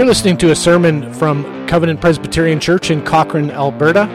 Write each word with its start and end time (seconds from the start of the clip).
You're 0.00 0.08
listening 0.08 0.38
to 0.38 0.50
a 0.50 0.56
sermon 0.56 1.12
from 1.12 1.44
Covenant 1.66 2.00
Presbyterian 2.00 2.58
Church 2.58 2.90
in 2.90 3.04
Cochrane, 3.04 3.50
Alberta. 3.50 4.08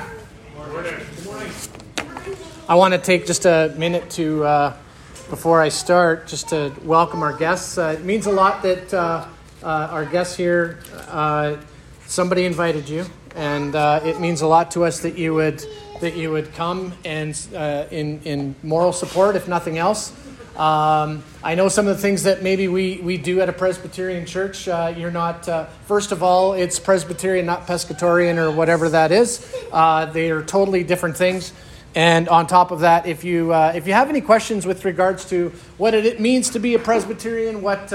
Good 0.56 1.26
morning. 1.26 1.54
I 2.70 2.74
want 2.74 2.94
to 2.94 2.98
take 2.98 3.26
just 3.26 3.44
a 3.44 3.74
minute 3.76 4.08
to, 4.12 4.44
uh, 4.44 4.74
before 5.28 5.60
I 5.60 5.68
start, 5.68 6.26
just 6.26 6.48
to 6.48 6.72
welcome 6.84 7.22
our 7.22 7.34
guests. 7.34 7.76
Uh, 7.76 7.96
it 7.98 8.02
means 8.02 8.24
a 8.24 8.32
lot 8.32 8.62
that. 8.62 8.94
Uh, 8.94 9.26
uh, 9.62 9.88
our 9.90 10.06
guests 10.06 10.36
here, 10.36 10.78
uh, 11.08 11.56
somebody 12.06 12.46
invited 12.46 12.88
you, 12.88 13.04
and 13.34 13.74
uh, 13.74 14.00
it 14.02 14.20
means 14.20 14.40
a 14.40 14.46
lot 14.46 14.70
to 14.70 14.84
us 14.84 15.00
that 15.00 15.18
you 15.18 15.34
would 15.34 15.64
that 16.00 16.16
you 16.16 16.30
would 16.30 16.54
come 16.54 16.94
and 17.04 17.38
uh, 17.54 17.84
in 17.90 18.20
in 18.22 18.54
moral 18.62 18.92
support, 18.92 19.36
if 19.36 19.48
nothing 19.48 19.76
else. 19.76 20.12
Um, 20.56 21.22
I 21.42 21.54
know 21.54 21.68
some 21.68 21.86
of 21.86 21.96
the 21.96 22.02
things 22.02 22.22
that 22.24 22.42
maybe 22.42 22.68
we, 22.68 22.98
we 22.98 23.16
do 23.16 23.40
at 23.40 23.48
a 23.48 23.52
Presbyterian 23.52 24.26
church. 24.26 24.66
Uh, 24.66 24.92
you're 24.94 25.10
not, 25.10 25.48
uh, 25.48 25.66
first 25.86 26.12
of 26.12 26.22
all, 26.22 26.52
it's 26.52 26.78
Presbyterian, 26.78 27.46
not 27.46 27.66
Pescatorian 27.66 28.36
or 28.36 28.50
whatever 28.50 28.88
that 28.90 29.10
is. 29.12 29.38
they 30.12 30.30
are 30.30 30.42
totally 30.42 30.84
different 30.84 31.16
things. 31.16 31.52
And 31.94 32.28
on 32.28 32.46
top 32.46 32.72
of 32.72 32.80
that, 32.80 33.06
if 33.06 33.24
you, 33.24 33.54
if 33.54 33.86
you 33.86 33.94
have 33.94 34.10
any 34.10 34.20
questions 34.20 34.66
with 34.66 34.84
regards 34.84 35.24
to 35.30 35.50
what 35.78 35.94
it 35.94 36.20
means 36.20 36.50
to 36.50 36.58
be 36.58 36.74
a 36.74 36.78
Presbyterian, 36.78 37.62
what, 37.62 37.90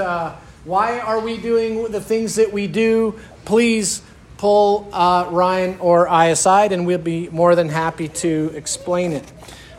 why 0.66 0.98
are 0.98 1.20
we 1.20 1.38
doing 1.38 1.92
the 1.92 2.00
things 2.00 2.34
that 2.34 2.52
we 2.52 2.66
do? 2.66 3.14
Please 3.44 4.02
pull 4.36 4.88
uh, 4.92 5.28
Ryan 5.30 5.78
or 5.78 6.08
I 6.08 6.26
aside, 6.26 6.72
and 6.72 6.84
we'll 6.84 6.98
be 6.98 7.28
more 7.28 7.54
than 7.54 7.68
happy 7.68 8.08
to 8.08 8.50
explain 8.52 9.12
it. 9.12 9.32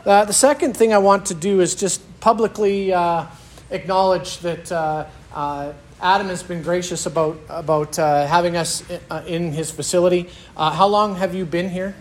Uh, 0.06 0.24
the 0.24 0.32
second 0.32 0.78
thing 0.78 0.94
I 0.94 0.98
want 0.98 1.26
to 1.26 1.34
do 1.34 1.60
is 1.60 1.74
just 1.74 2.00
publicly 2.20 2.94
uh, 2.94 3.26
acknowledge 3.70 4.38
that 4.38 4.72
uh, 4.72 5.04
uh, 5.34 5.74
Adam 6.00 6.28
has 6.28 6.42
been 6.42 6.62
gracious 6.62 7.04
about, 7.04 7.38
about 7.50 7.98
uh, 7.98 8.26
having 8.26 8.56
us 8.56 8.82
in 9.26 9.52
his 9.52 9.70
facility. 9.70 10.30
how 10.56 10.86
long 10.86 11.16
have 11.16 11.34
you 11.34 11.44
been 11.44 11.68
here? 11.68 11.94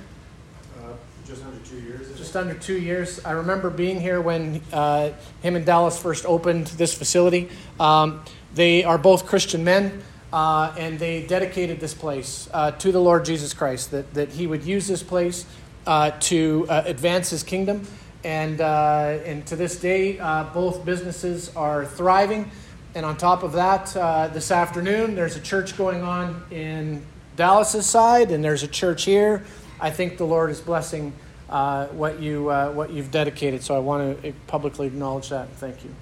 just 1.28 1.44
under 1.44 1.60
two 1.66 1.80
years. 1.82 2.18
Just 2.18 2.36
under 2.38 2.54
two 2.54 2.78
years. 2.80 3.26
I 3.26 3.32
remember 3.32 3.70
being 3.70 4.00
here 4.00 4.22
when 4.22 4.62
him 4.62 5.56
and 5.58 5.66
Dallas 5.66 6.02
first 6.02 6.26
opened 6.26 6.68
this 6.68 6.94
facility. 6.94 7.50
Um, 7.82 8.24
they 8.58 8.84
are 8.84 8.98
both 8.98 9.28
Christian 9.28 9.64
men, 9.64 10.02
uh, 10.34 10.74
and 10.78 10.98
they 10.98 11.26
dedicated 11.28 11.80
this 11.80 11.94
place 11.94 12.50
uh, 12.52 12.72
to 12.72 12.92
the 12.92 13.00
Lord 13.00 13.24
Jesus 13.24 13.54
Christ, 13.54 13.92
that, 13.92 14.14
that 14.16 14.30
he 14.30 14.48
would 14.48 14.64
use 14.64 14.88
this 14.88 15.04
place 15.04 15.46
uh, 15.86 16.12
to 16.22 16.66
uh, 16.68 16.82
advance 16.86 17.30
his 17.30 17.44
kingdom. 17.44 17.88
And, 18.24 18.60
uh, 18.60 19.20
and 19.24 19.46
to 19.46 19.56
this 19.56 19.80
day, 19.80 20.18
uh, 20.18 20.46
both 20.46 20.84
businesses 20.84 21.56
are 21.56 21.86
thriving. 21.86 22.50
And 22.96 23.06
on 23.06 23.16
top 23.16 23.44
of 23.44 23.54
that, 23.54 23.94
this 24.34 24.50
afternoon, 24.50 25.14
there's 25.14 25.36
a 25.36 25.42
church 25.42 25.78
going 25.78 26.02
on 26.02 26.44
in 26.50 27.06
Dallas's 27.36 27.86
side, 27.86 28.32
and 28.32 28.44
there's 28.44 28.64
a 28.64 28.68
church 28.68 29.06
here. 29.06 29.46
I 29.80 29.92
think 29.92 30.18
the 30.18 30.26
Lord 30.26 30.50
is 30.50 30.60
blessing 30.60 31.14
what, 31.48 32.20
you, 32.20 32.46
what 32.46 32.90
you've 32.90 33.12
dedicated. 33.12 33.62
So 33.62 33.76
I 33.76 33.80
want 33.80 34.24
to 34.24 34.34
publicly 34.48 34.88
acknowledge 34.88 35.30
that. 35.30 35.48
and 35.48 35.56
Thank 35.58 35.84
you. 35.84 35.94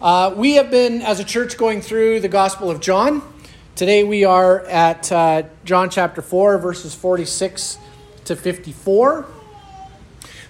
Uh, 0.00 0.32
we 0.34 0.54
have 0.54 0.70
been, 0.70 1.02
as 1.02 1.20
a 1.20 1.24
church, 1.24 1.58
going 1.58 1.82
through 1.82 2.20
the 2.20 2.28
Gospel 2.28 2.70
of 2.70 2.80
John. 2.80 3.20
Today 3.76 4.02
we 4.02 4.24
are 4.24 4.64
at 4.64 5.12
uh, 5.12 5.42
John 5.66 5.90
chapter 5.90 6.22
4, 6.22 6.56
verses 6.56 6.94
46 6.94 7.76
to 8.24 8.34
54. 8.34 9.26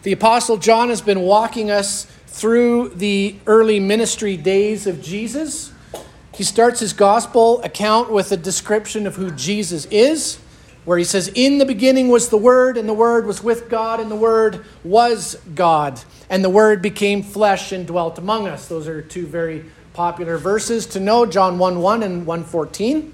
The 0.04 0.12
Apostle 0.12 0.56
John 0.56 0.88
has 0.88 1.00
been 1.00 1.22
walking 1.22 1.68
us 1.68 2.04
through 2.28 2.90
the 2.90 3.40
early 3.44 3.80
ministry 3.80 4.36
days 4.36 4.86
of 4.86 5.02
Jesus. 5.02 5.72
He 6.32 6.44
starts 6.44 6.78
his 6.78 6.92
Gospel 6.92 7.60
account 7.62 8.12
with 8.12 8.30
a 8.30 8.36
description 8.36 9.04
of 9.04 9.16
who 9.16 9.32
Jesus 9.32 9.84
is, 9.86 10.38
where 10.90 10.98
he 10.98 11.04
says, 11.04 11.28
In 11.28 11.58
the 11.58 11.64
beginning 11.64 12.08
was 12.08 12.30
the 12.30 12.36
Word, 12.36 12.76
and 12.76 12.88
the 12.88 12.92
Word 12.92 13.24
was 13.24 13.44
with 13.44 13.68
God, 13.68 14.00
and 14.00 14.10
the 14.10 14.16
Word 14.16 14.64
was 14.82 15.36
God 15.54 16.02
and 16.30 16.44
the 16.44 16.48
Word 16.48 16.80
became 16.80 17.22
flesh 17.22 17.72
and 17.72 17.86
dwelt 17.86 18.16
among 18.16 18.46
us. 18.46 18.68
Those 18.68 18.86
are 18.86 19.02
two 19.02 19.26
very 19.26 19.64
popular 19.92 20.38
verses 20.38 20.86
to 20.86 21.00
know 21.00 21.26
John 21.26 21.58
1 21.58 21.80
1 21.80 22.02
and 22.04 22.24
114. 22.24 23.12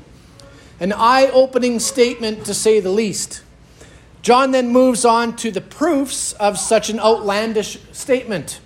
An 0.79 0.93
eye 0.93 1.31
opening 1.33 1.81
statement, 1.81 2.45
to 2.45 2.53
say 2.53 2.79
the 2.79 2.91
least. 2.91 3.43
John 4.21 4.51
then 4.51 4.69
moves 4.69 5.07
on 5.07 5.35
to 5.37 5.51
the 5.51 5.63
proofs 5.63 6.35
of 6.35 6.59
such 6.59 6.91
an 6.91 7.01
outlandish 7.01 7.79
statement. 7.93 8.61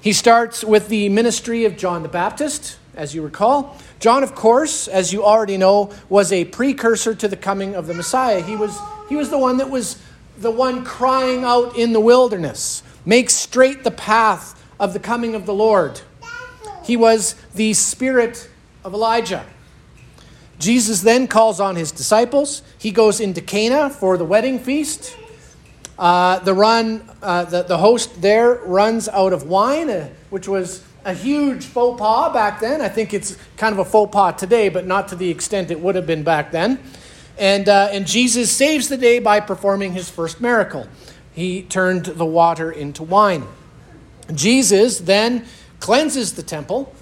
He 0.00 0.12
starts 0.12 0.62
with 0.62 0.88
the 0.88 1.08
ministry 1.08 1.64
of 1.64 1.76
John 1.76 2.02
the 2.02 2.08
Baptist, 2.08 2.78
as 2.94 3.14
you 3.14 3.22
recall. 3.22 3.76
John, 4.02 4.24
of 4.24 4.34
course, 4.34 4.88
as 4.88 5.12
you 5.12 5.24
already 5.24 5.56
know, 5.56 5.92
was 6.08 6.32
a 6.32 6.44
precursor 6.44 7.14
to 7.14 7.28
the 7.28 7.36
coming 7.36 7.76
of 7.76 7.86
the 7.86 7.94
Messiah. 7.94 8.42
He 8.42 8.56
was, 8.56 8.76
he 9.08 9.14
was 9.14 9.30
the 9.30 9.38
one 9.38 9.58
that 9.58 9.70
was 9.70 9.96
the 10.38 10.50
one 10.50 10.84
crying 10.84 11.44
out 11.44 11.78
in 11.78 11.92
the 11.92 12.00
wilderness. 12.00 12.82
Make 13.06 13.30
straight 13.30 13.84
the 13.84 13.92
path 13.92 14.60
of 14.80 14.92
the 14.92 14.98
coming 14.98 15.36
of 15.36 15.46
the 15.46 15.54
Lord. 15.54 16.00
He 16.82 16.96
was 16.96 17.36
the 17.54 17.74
spirit 17.74 18.50
of 18.82 18.92
Elijah. 18.92 19.46
Jesus 20.58 21.02
then 21.02 21.28
calls 21.28 21.60
on 21.60 21.76
his 21.76 21.92
disciples. 21.92 22.62
He 22.78 22.90
goes 22.90 23.20
into 23.20 23.40
Cana 23.40 23.88
for 23.88 24.16
the 24.16 24.24
wedding 24.24 24.58
feast. 24.58 25.16
Uh, 25.96 26.40
the 26.40 26.54
run, 26.54 27.08
uh, 27.22 27.44
the, 27.44 27.62
the 27.62 27.78
host 27.78 28.20
there 28.20 28.54
runs 28.64 29.08
out 29.08 29.32
of 29.32 29.44
wine, 29.44 29.88
uh, 29.88 30.08
which 30.30 30.48
was 30.48 30.82
a 31.04 31.14
huge 31.14 31.64
faux 31.64 31.98
pas 31.98 32.32
back 32.32 32.60
then. 32.60 32.80
I 32.80 32.88
think 32.88 33.12
it's 33.12 33.36
kind 33.56 33.72
of 33.72 33.78
a 33.78 33.84
faux 33.84 34.12
pas 34.12 34.38
today, 34.38 34.68
but 34.68 34.86
not 34.86 35.08
to 35.08 35.16
the 35.16 35.30
extent 35.30 35.70
it 35.70 35.80
would 35.80 35.94
have 35.94 36.06
been 36.06 36.22
back 36.22 36.52
then. 36.52 36.78
And, 37.38 37.68
uh, 37.68 37.88
and 37.90 38.06
Jesus 38.06 38.50
saves 38.50 38.88
the 38.88 38.96
day 38.96 39.18
by 39.18 39.40
performing 39.40 39.92
his 39.92 40.08
first 40.10 40.40
miracle 40.40 40.86
he 41.32 41.62
turned 41.62 42.04
the 42.04 42.26
water 42.26 42.70
into 42.70 43.02
wine. 43.02 43.46
Jesus 44.34 44.98
then 45.00 45.46
cleanses 45.80 46.34
the 46.34 46.42
temple, 46.42 46.94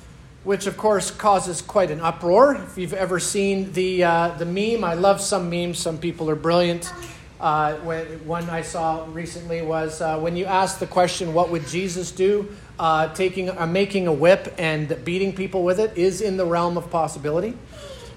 which 0.45 0.67
of 0.67 0.77
course 0.77 1.11
causes 1.11 1.61
quite 1.61 1.91
an 1.91 2.01
uproar. 2.01 2.55
If 2.55 2.79
you've 2.79 2.95
ever 2.95 3.19
seen 3.19 3.73
the, 3.73 4.05
uh, 4.05 4.29
the 4.39 4.47
meme, 4.47 4.85
I 4.85 4.95
love 4.95 5.21
some 5.21 5.51
memes, 5.51 5.79
some 5.79 5.99
people 5.99 6.31
are 6.31 6.37
brilliant. 6.37 6.93
Uh, 7.41 7.75
when, 7.77 8.07
one 8.27 8.49
I 8.51 8.63
saw 8.63 9.07
recently 9.11 9.63
was 9.63 10.01
uh, 10.01 10.19
when 10.19 10.37
you 10.37 10.45
ask 10.45 10.79
the 10.79 10.87
question, 10.87 11.33
What 11.33 11.51
would 11.51 11.67
Jesus 11.67 12.13
do? 12.13 12.55
Uh, 12.81 13.13
taking, 13.13 13.51
uh, 13.51 13.67
making 13.67 14.07
a 14.07 14.13
whip 14.13 14.55
and 14.57 15.05
beating 15.05 15.35
people 15.35 15.65
with 15.65 15.79
it 15.79 15.99
is 15.99 16.23
in 16.23 16.39
the 16.39 16.47
realm 16.47 16.79
of 16.79 16.91
possibility, 16.91 17.53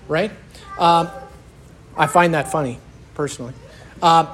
right? 0.07 0.31
Um, 0.79 1.09
I 1.97 2.07
find 2.07 2.33
that 2.33 2.49
funny, 2.49 2.79
personally. 3.13 3.53
Uh, 4.01 4.33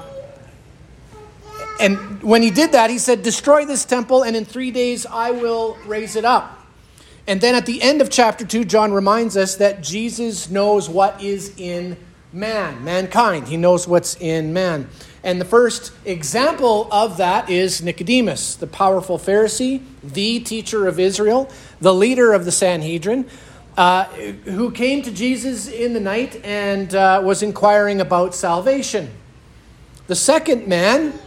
and 1.80 2.22
when 2.22 2.42
he 2.42 2.50
did 2.50 2.70
that, 2.70 2.90
he 2.90 2.98
said, 2.98 3.24
Destroy 3.24 3.64
this 3.64 3.84
temple, 3.84 4.22
and 4.22 4.36
in 4.36 4.44
three 4.44 4.70
days 4.70 5.04
I 5.04 5.32
will 5.32 5.76
raise 5.84 6.14
it 6.14 6.24
up. 6.24 6.64
And 7.26 7.40
then 7.40 7.56
at 7.56 7.66
the 7.66 7.82
end 7.82 8.00
of 8.00 8.08
chapter 8.08 8.46
2, 8.46 8.64
John 8.66 8.92
reminds 8.92 9.36
us 9.36 9.56
that 9.56 9.82
Jesus 9.82 10.48
knows 10.48 10.88
what 10.88 11.20
is 11.20 11.52
in 11.56 11.96
man, 12.32 12.84
mankind. 12.84 13.48
He 13.48 13.56
knows 13.56 13.88
what's 13.88 14.14
in 14.20 14.52
man. 14.52 14.88
And 15.22 15.40
the 15.40 15.44
first 15.44 15.92
example 16.04 16.88
of 16.90 17.18
that 17.18 17.50
is 17.50 17.82
Nicodemus, 17.82 18.54
the 18.56 18.66
powerful 18.66 19.18
Pharisee, 19.18 19.82
the 20.02 20.40
teacher 20.40 20.86
of 20.86 20.98
Israel, 20.98 21.50
the 21.80 21.92
leader 21.92 22.32
of 22.32 22.46
the 22.46 22.52
Sanhedrin, 22.52 23.28
uh, 23.76 24.04
who 24.04 24.70
came 24.70 25.02
to 25.02 25.10
Jesus 25.10 25.68
in 25.68 25.92
the 25.92 26.00
night 26.00 26.42
and 26.44 26.94
uh, 26.94 27.20
was 27.22 27.42
inquiring 27.42 28.00
about 28.00 28.34
salvation. 28.34 29.10
The 30.06 30.16
second 30.16 30.66
man 30.66 31.18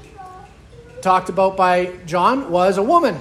talked 1.02 1.30
about 1.30 1.56
by 1.56 1.96
John 2.06 2.50
was 2.50 2.78
a 2.78 2.84
woman. 2.84 3.18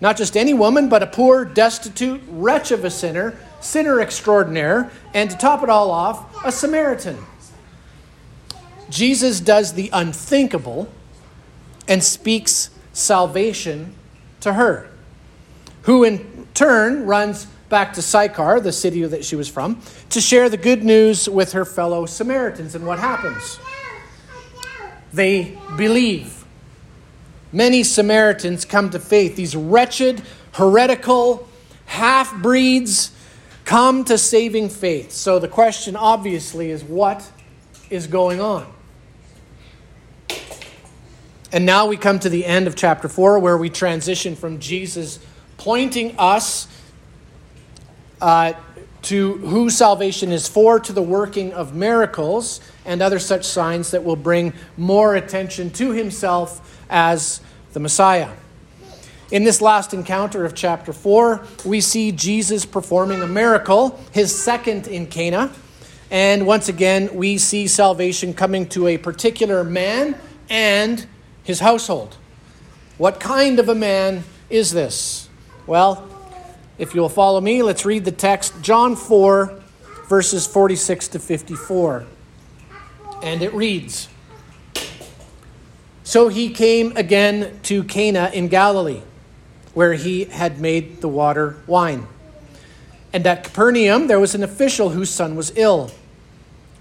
Not 0.00 0.16
just 0.16 0.36
any 0.36 0.52
woman, 0.52 0.88
but 0.88 1.02
a 1.02 1.06
poor, 1.06 1.44
destitute 1.44 2.20
wretch 2.28 2.70
of 2.70 2.84
a 2.84 2.90
sinner, 2.90 3.38
sinner 3.60 4.00
extraordinaire, 4.00 4.90
and 5.14 5.30
to 5.30 5.36
top 5.36 5.62
it 5.62 5.70
all 5.70 5.90
off, 5.90 6.44
a 6.44 6.52
Samaritan. 6.52 7.16
Jesus 8.90 9.40
does 9.40 9.72
the 9.74 9.90
unthinkable 9.92 10.88
and 11.88 12.02
speaks 12.02 12.70
salvation 12.92 13.94
to 14.40 14.54
her, 14.54 14.88
who 15.82 16.04
in 16.04 16.46
turn 16.54 17.06
runs 17.06 17.46
back 17.68 17.92
to 17.94 18.02
Sychar, 18.02 18.60
the 18.60 18.72
city 18.72 19.02
that 19.04 19.24
she 19.24 19.36
was 19.36 19.48
from, 19.48 19.80
to 20.10 20.20
share 20.20 20.48
the 20.48 20.56
good 20.56 20.84
news 20.84 21.28
with 21.28 21.52
her 21.52 21.64
fellow 21.64 22.06
Samaritans. 22.06 22.74
And 22.74 22.86
what 22.86 22.98
happens? 22.98 23.58
They 25.12 25.58
believe 25.76 26.44
many 27.52 27.82
Samaritans 27.82 28.64
come 28.64 28.90
to 28.90 29.00
faith. 29.00 29.36
These 29.36 29.56
wretched, 29.56 30.22
heretical, 30.52 31.48
half 31.86 32.34
breeds, 32.42 33.10
come 33.64 34.04
to 34.04 34.16
saving 34.16 34.68
faith. 34.68 35.10
So 35.10 35.38
the 35.38 35.48
question 35.48 35.96
obviously 35.96 36.70
is 36.70 36.84
what 36.84 37.28
is 37.90 38.06
going 38.06 38.40
on? 38.40 38.72
And 41.56 41.64
now 41.64 41.86
we 41.86 41.96
come 41.96 42.18
to 42.18 42.28
the 42.28 42.44
end 42.44 42.66
of 42.66 42.76
chapter 42.76 43.08
4 43.08 43.38
where 43.38 43.56
we 43.56 43.70
transition 43.70 44.36
from 44.36 44.60
Jesus 44.60 45.18
pointing 45.56 46.14
us 46.18 46.68
uh, 48.20 48.52
to 49.00 49.32
who 49.38 49.70
salvation 49.70 50.32
is 50.32 50.46
for, 50.46 50.78
to 50.78 50.92
the 50.92 51.00
working 51.00 51.54
of 51.54 51.74
miracles 51.74 52.60
and 52.84 53.00
other 53.00 53.18
such 53.18 53.46
signs 53.46 53.92
that 53.92 54.04
will 54.04 54.16
bring 54.16 54.52
more 54.76 55.14
attention 55.14 55.70
to 55.70 55.92
himself 55.92 56.84
as 56.90 57.40
the 57.72 57.80
Messiah. 57.80 58.32
In 59.30 59.44
this 59.44 59.62
last 59.62 59.94
encounter 59.94 60.44
of 60.44 60.54
chapter 60.54 60.92
4, 60.92 61.42
we 61.64 61.80
see 61.80 62.12
Jesus 62.12 62.66
performing 62.66 63.22
a 63.22 63.26
miracle, 63.26 63.98
his 64.12 64.38
second 64.38 64.88
in 64.88 65.06
Cana. 65.06 65.50
And 66.10 66.46
once 66.46 66.68
again, 66.68 67.14
we 67.14 67.38
see 67.38 67.66
salvation 67.66 68.34
coming 68.34 68.68
to 68.68 68.88
a 68.88 68.98
particular 68.98 69.64
man 69.64 70.20
and 70.50 71.06
his 71.46 71.60
household. 71.60 72.16
What 72.98 73.20
kind 73.20 73.58
of 73.58 73.68
a 73.68 73.74
man 73.74 74.24
is 74.50 74.72
this? 74.72 75.28
Well, 75.66 76.06
if 76.76 76.94
you'll 76.94 77.08
follow 77.08 77.40
me, 77.40 77.62
let's 77.62 77.86
read 77.86 78.04
the 78.04 78.12
text 78.12 78.60
John 78.60 78.96
4, 78.96 79.62
verses 80.08 80.46
46 80.46 81.08
to 81.08 81.18
54. 81.18 82.04
And 83.22 83.42
it 83.42 83.54
reads 83.54 84.08
So 86.02 86.28
he 86.28 86.50
came 86.50 86.96
again 86.96 87.60
to 87.62 87.84
Cana 87.84 88.30
in 88.34 88.48
Galilee 88.48 89.02
where 89.76 89.92
he 89.92 90.24
had 90.24 90.58
made 90.58 91.02
the 91.02 91.08
water 91.08 91.54
wine. 91.66 92.06
And 93.12 93.26
at 93.26 93.44
Capernaum, 93.44 94.06
there 94.06 94.18
was 94.18 94.34
an 94.34 94.42
official 94.42 94.88
whose 94.88 95.10
son 95.10 95.36
was 95.36 95.52
ill. 95.54 95.90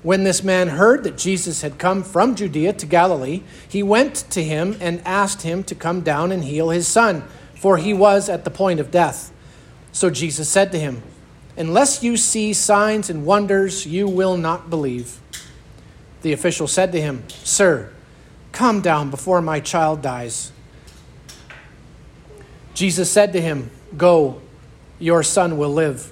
When 0.06 0.24
this 0.24 0.44
man 0.44 0.68
heard 0.68 1.04
that 1.06 1.18
Jesus 1.18 1.64
had 1.64 1.80
come 1.80 2.04
from 2.04 2.36
Judea 2.36 2.74
to 2.74 2.86
Galilee, 2.86 3.42
he 3.68 3.82
went 3.82 4.14
to 4.30 4.44
him 4.44 4.78
and 4.80 5.02
asked 5.04 5.42
him 5.42 5.64
to 5.64 5.74
come 5.74 6.02
down 6.02 6.32
and 6.32 6.44
heal 6.44 6.70
his 6.70 6.88
son, 6.88 7.24
for 7.56 7.78
he 7.78 7.92
was 7.92 8.30
at 8.30 8.44
the 8.44 8.52
point 8.52 8.80
of 8.80 8.92
death. 8.92 9.32
So 9.92 10.12
Jesus 10.12 10.48
said 10.48 10.72
to 10.74 10.80
him, 10.80 11.02
Unless 11.58 12.04
you 12.04 12.18
see 12.18 12.54
signs 12.54 13.10
and 13.10 13.26
wonders, 13.26 13.88
you 13.88 14.08
will 14.08 14.38
not 14.38 14.70
believe. 14.70 15.20
The 16.22 16.34
official 16.34 16.68
said 16.68 16.92
to 16.92 17.02
him, 17.02 17.24
Sir, 17.30 17.92
come 18.52 18.82
down 18.82 19.10
before 19.10 19.42
my 19.42 19.60
child 19.60 20.04
dies. 20.04 20.52
Jesus 22.76 23.10
said 23.10 23.34
to 23.34 23.42
him, 23.42 23.72
Go, 23.98 24.40
your 25.00 25.24
son 25.24 25.58
will 25.58 25.74
live. 25.74 26.12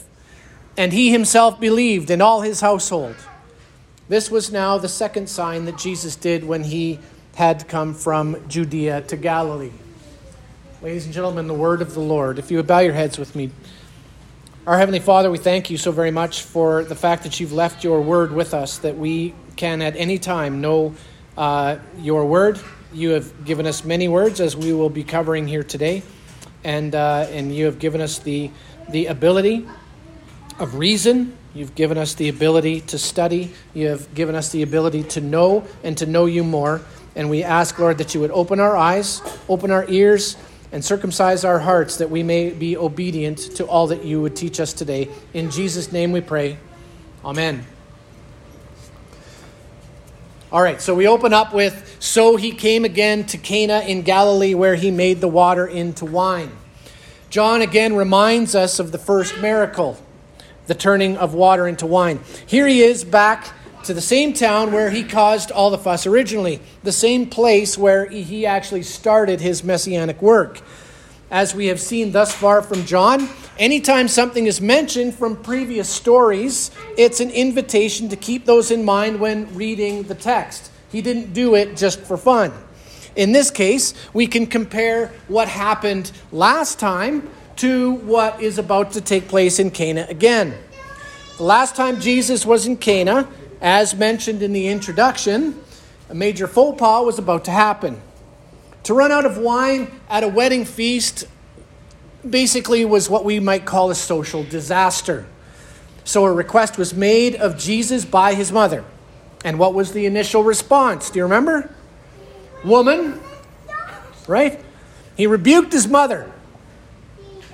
And 0.77 0.93
he 0.93 1.11
himself 1.11 1.59
believed, 1.59 2.09
in 2.09 2.21
all 2.21 2.41
his 2.41 2.61
household. 2.61 3.15
This 4.07 4.31
was 4.31 4.51
now 4.51 4.77
the 4.77 4.89
second 4.89 5.29
sign 5.29 5.65
that 5.65 5.77
Jesus 5.77 6.15
did 6.15 6.43
when 6.43 6.63
he 6.63 6.99
had 7.35 7.67
come 7.67 7.93
from 7.93 8.47
Judea 8.47 9.01
to 9.03 9.17
Galilee. 9.17 9.71
Ladies 10.81 11.05
and 11.05 11.13
gentlemen, 11.13 11.47
the 11.47 11.53
word 11.53 11.81
of 11.81 11.93
the 11.93 11.99
Lord. 11.99 12.39
If 12.39 12.51
you 12.51 12.57
would 12.57 12.67
bow 12.67 12.79
your 12.79 12.93
heads 12.93 13.17
with 13.17 13.35
me. 13.35 13.51
Our 14.65 14.77
Heavenly 14.77 14.99
Father, 14.99 15.31
we 15.31 15.37
thank 15.37 15.69
you 15.69 15.77
so 15.77 15.91
very 15.91 16.11
much 16.11 16.43
for 16.43 16.83
the 16.83 16.95
fact 16.95 17.23
that 17.23 17.39
you've 17.39 17.53
left 17.53 17.83
your 17.83 18.01
word 18.01 18.31
with 18.31 18.53
us, 18.53 18.79
that 18.79 18.97
we 18.97 19.33
can 19.55 19.81
at 19.81 19.95
any 19.95 20.19
time 20.19 20.61
know 20.61 20.95
uh, 21.37 21.77
your 21.99 22.25
word. 22.25 22.59
You 22.93 23.11
have 23.11 23.45
given 23.45 23.65
us 23.65 23.83
many 23.83 24.07
words, 24.07 24.39
as 24.39 24.55
we 24.55 24.73
will 24.73 24.89
be 24.89 25.03
covering 25.03 25.47
here 25.47 25.63
today 25.63 26.03
and, 26.63 26.93
uh, 26.93 27.27
and 27.29 27.53
you 27.55 27.65
have 27.65 27.79
given 27.79 28.01
us 28.01 28.19
the, 28.19 28.51
the 28.89 29.07
ability 29.07 29.67
of 30.59 30.75
reason. 30.75 31.37
You've 31.53 31.75
given 31.75 31.97
us 31.97 32.13
the 32.13 32.29
ability 32.29 32.81
to 32.81 32.97
study. 32.97 33.53
You 33.73 33.87
have 33.87 34.13
given 34.13 34.35
us 34.35 34.49
the 34.51 34.63
ability 34.63 35.03
to 35.03 35.21
know 35.21 35.65
and 35.83 35.97
to 35.97 36.05
know 36.05 36.25
you 36.25 36.43
more. 36.43 36.81
And 37.15 37.29
we 37.29 37.43
ask, 37.43 37.77
Lord, 37.77 37.97
that 37.97 38.13
you 38.13 38.21
would 38.21 38.31
open 38.31 38.59
our 38.59 38.77
eyes, 38.77 39.21
open 39.49 39.71
our 39.71 39.85
ears, 39.89 40.37
and 40.71 40.83
circumcise 40.83 41.43
our 41.43 41.59
hearts 41.59 41.97
that 41.97 42.09
we 42.09 42.23
may 42.23 42.49
be 42.49 42.77
obedient 42.77 43.37
to 43.57 43.65
all 43.65 43.87
that 43.87 44.05
you 44.05 44.21
would 44.21 44.35
teach 44.35 44.59
us 44.59 44.71
today. 44.71 45.09
In 45.33 45.51
Jesus' 45.51 45.91
name 45.91 46.11
we 46.11 46.21
pray. 46.21 46.57
Amen. 47.25 47.65
All 50.51 50.61
right, 50.61 50.81
so 50.81 50.93
we 50.93 51.07
open 51.07 51.33
up 51.33 51.53
with 51.53 51.97
So 51.99 52.35
he 52.35 52.51
came 52.51 52.83
again 52.83 53.25
to 53.27 53.37
Cana 53.37 53.81
in 53.81 54.01
Galilee, 54.01 54.53
where 54.53 54.75
he 54.75 54.91
made 54.91 55.21
the 55.21 55.27
water 55.27 55.65
into 55.65 56.05
wine. 56.05 56.51
John 57.29 57.61
again 57.61 57.95
reminds 57.95 58.55
us 58.55 58.79
of 58.79 58.91
the 58.91 58.97
first 58.97 59.37
miracle, 59.37 59.97
the 60.71 60.75
turning 60.75 61.17
of 61.17 61.33
water 61.33 61.67
into 61.67 61.85
wine. 61.85 62.17
Here 62.45 62.65
he 62.65 62.81
is 62.81 63.03
back 63.03 63.51
to 63.83 63.93
the 63.93 63.99
same 63.99 64.31
town 64.31 64.71
where 64.71 64.89
he 64.89 65.03
caused 65.03 65.51
all 65.51 65.69
the 65.69 65.77
fuss 65.77 66.07
originally, 66.07 66.61
the 66.81 66.93
same 66.93 67.29
place 67.29 67.77
where 67.77 68.05
he 68.05 68.45
actually 68.45 68.83
started 68.83 69.41
his 69.41 69.65
messianic 69.65 70.21
work. 70.21 70.61
As 71.29 71.53
we 71.53 71.67
have 71.67 71.81
seen 71.81 72.13
thus 72.13 72.33
far 72.33 72.61
from 72.61 72.85
John, 72.85 73.27
anytime 73.59 74.07
something 74.07 74.45
is 74.45 74.61
mentioned 74.61 75.13
from 75.13 75.35
previous 75.35 75.89
stories, 75.89 76.71
it's 76.97 77.19
an 77.19 77.31
invitation 77.31 78.07
to 78.07 78.15
keep 78.15 78.45
those 78.45 78.71
in 78.71 78.85
mind 78.85 79.19
when 79.19 79.53
reading 79.53 80.03
the 80.03 80.15
text. 80.15 80.71
He 80.89 81.01
didn't 81.01 81.33
do 81.33 81.55
it 81.55 81.75
just 81.75 81.99
for 81.99 82.15
fun. 82.15 82.53
In 83.17 83.33
this 83.33 83.51
case, 83.51 83.93
we 84.13 84.25
can 84.25 84.47
compare 84.47 85.11
what 85.27 85.49
happened 85.49 86.13
last 86.31 86.79
time 86.79 87.29
to 87.61 87.91
what 87.91 88.41
is 88.41 88.57
about 88.57 88.93
to 88.93 88.99
take 88.99 89.27
place 89.27 89.59
in 89.59 89.69
Cana 89.69 90.07
again. 90.09 90.57
The 91.37 91.43
last 91.43 91.75
time 91.75 92.01
Jesus 92.01 92.43
was 92.43 92.65
in 92.65 92.75
Cana, 92.75 93.27
as 93.61 93.93
mentioned 93.93 94.41
in 94.41 94.51
the 94.51 94.67
introduction, 94.67 95.61
a 96.09 96.15
major 96.15 96.47
faux 96.47 96.79
pas 96.79 97.05
was 97.05 97.19
about 97.19 97.45
to 97.45 97.51
happen. 97.51 98.01
To 98.85 98.95
run 98.95 99.11
out 99.11 99.27
of 99.27 99.37
wine 99.37 99.91
at 100.09 100.23
a 100.23 100.27
wedding 100.27 100.65
feast 100.65 101.25
basically 102.27 102.83
was 102.83 103.11
what 103.11 103.23
we 103.23 103.39
might 103.39 103.63
call 103.63 103.91
a 103.91 103.95
social 103.95 104.43
disaster. 104.43 105.27
So 106.03 106.25
a 106.25 106.33
request 106.33 106.79
was 106.79 106.95
made 106.95 107.35
of 107.35 107.59
Jesus 107.59 108.05
by 108.05 108.33
his 108.33 108.51
mother. 108.51 108.83
And 109.45 109.59
what 109.59 109.75
was 109.75 109.93
the 109.93 110.07
initial 110.07 110.43
response? 110.43 111.11
Do 111.11 111.19
you 111.19 111.25
remember? 111.25 111.69
Woman, 112.65 113.21
right? 114.27 114.59
He 115.15 115.27
rebuked 115.27 115.73
his 115.73 115.87
mother. 115.87 116.31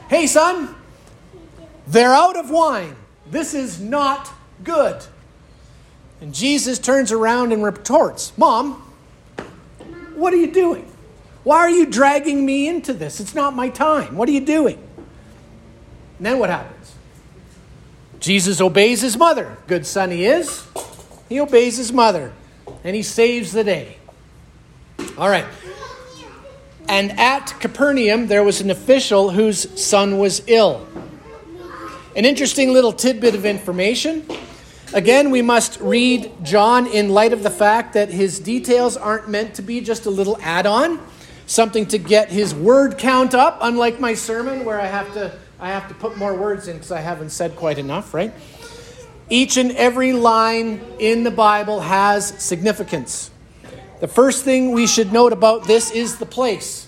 Hey, 0.10 0.28
son, 0.28 0.76
they're 1.88 2.14
out 2.14 2.38
of 2.38 2.50
wine. 2.50 2.96
This 3.30 3.54
is 3.54 3.80
not 3.80 4.32
good. 4.64 5.04
And 6.22 6.34
Jesus 6.34 6.80
turns 6.80 7.12
around 7.12 7.52
and 7.52 7.64
retorts, 7.64 8.36
Mom, 8.38 8.82
what 10.16 10.34
are 10.34 10.38
you 10.38 10.52
doing? 10.52 10.92
Why 11.44 11.60
are 11.60 11.70
you 11.70 11.86
dragging 11.86 12.46
me 12.46 12.68
into 12.68 12.94
this? 12.94 13.20
It's 13.20 13.36
not 13.36 13.56
my 13.56 13.70
time. 13.70 14.16
What 14.16 14.28
are 14.28 14.32
you 14.32 14.42
doing? 14.42 14.78
And 16.18 16.26
then 16.26 16.40
what 16.40 16.50
happens? 16.50 16.96
Jesus 18.20 18.60
obeys 18.60 19.02
his 19.02 19.16
mother. 19.16 19.58
Good 19.68 19.86
son 19.86 20.12
he 20.12 20.26
is. 20.26 20.66
He 21.30 21.40
obeys 21.40 21.78
his 21.78 21.94
mother 21.94 22.34
and 22.84 22.96
he 22.96 23.04
saves 23.04 23.52
the 23.52 23.64
day. 23.64 23.98
All 25.18 25.30
right. 25.30 25.46
And 26.88 27.18
at 27.20 27.54
Capernaum, 27.60 28.28
there 28.28 28.44
was 28.44 28.62
an 28.62 28.72
official 28.72 29.32
whose 29.32 29.82
son 29.82 30.20
was 30.20 30.42
ill. 30.48 30.88
An 32.16 32.26
interesting 32.26 32.74
little 32.74 32.94
tidbit 32.94 33.36
of 33.36 33.46
information. 33.46 34.26
Again, 34.94 35.32
we 35.32 35.42
must 35.42 35.80
read 35.82 36.32
John 36.44 36.88
in 36.88 37.10
light 37.10 37.34
of 37.34 37.44
the 37.44 37.50
fact 37.50 37.94
that 37.94 38.10
his 38.10 38.40
details 38.40 38.96
aren't 38.96 39.28
meant 39.28 39.56
to 39.56 39.62
be 39.62 39.82
just 39.82 40.06
a 40.06 40.10
little 40.10 40.38
add 40.42 40.66
on 40.66 41.00
something 41.48 41.86
to 41.88 41.98
get 41.98 42.30
his 42.30 42.54
word 42.54 42.98
count 42.98 43.34
up, 43.34 43.58
unlike 43.62 44.00
my 44.00 44.14
sermon 44.14 44.66
where 44.66 44.80
I 44.80 44.86
have 44.86 45.12
to, 45.14 45.34
I 45.60 45.70
have 45.70 45.88
to 45.88 45.94
put 45.96 46.18
more 46.18 46.36
words 46.36 46.68
in 46.68 46.76
because 46.76 46.92
I 46.92 47.00
haven't 47.00 47.32
said 47.32 47.56
quite 47.56 47.80
enough, 47.80 48.14
right? 48.14 48.34
Each 49.30 49.58
and 49.58 49.72
every 49.72 50.14
line 50.14 50.82
in 51.00 51.24
the 51.24 51.32
Bible 51.32 51.80
has 51.80 52.28
significance. 52.42 53.32
The 54.00 54.08
first 54.08 54.46
thing 54.46 54.74
we 54.74 54.86
should 54.86 55.12
note 55.12 55.34
about 55.34 55.64
this 55.64 55.90
is 55.90 56.18
the 56.18 56.26
place. 56.26 56.88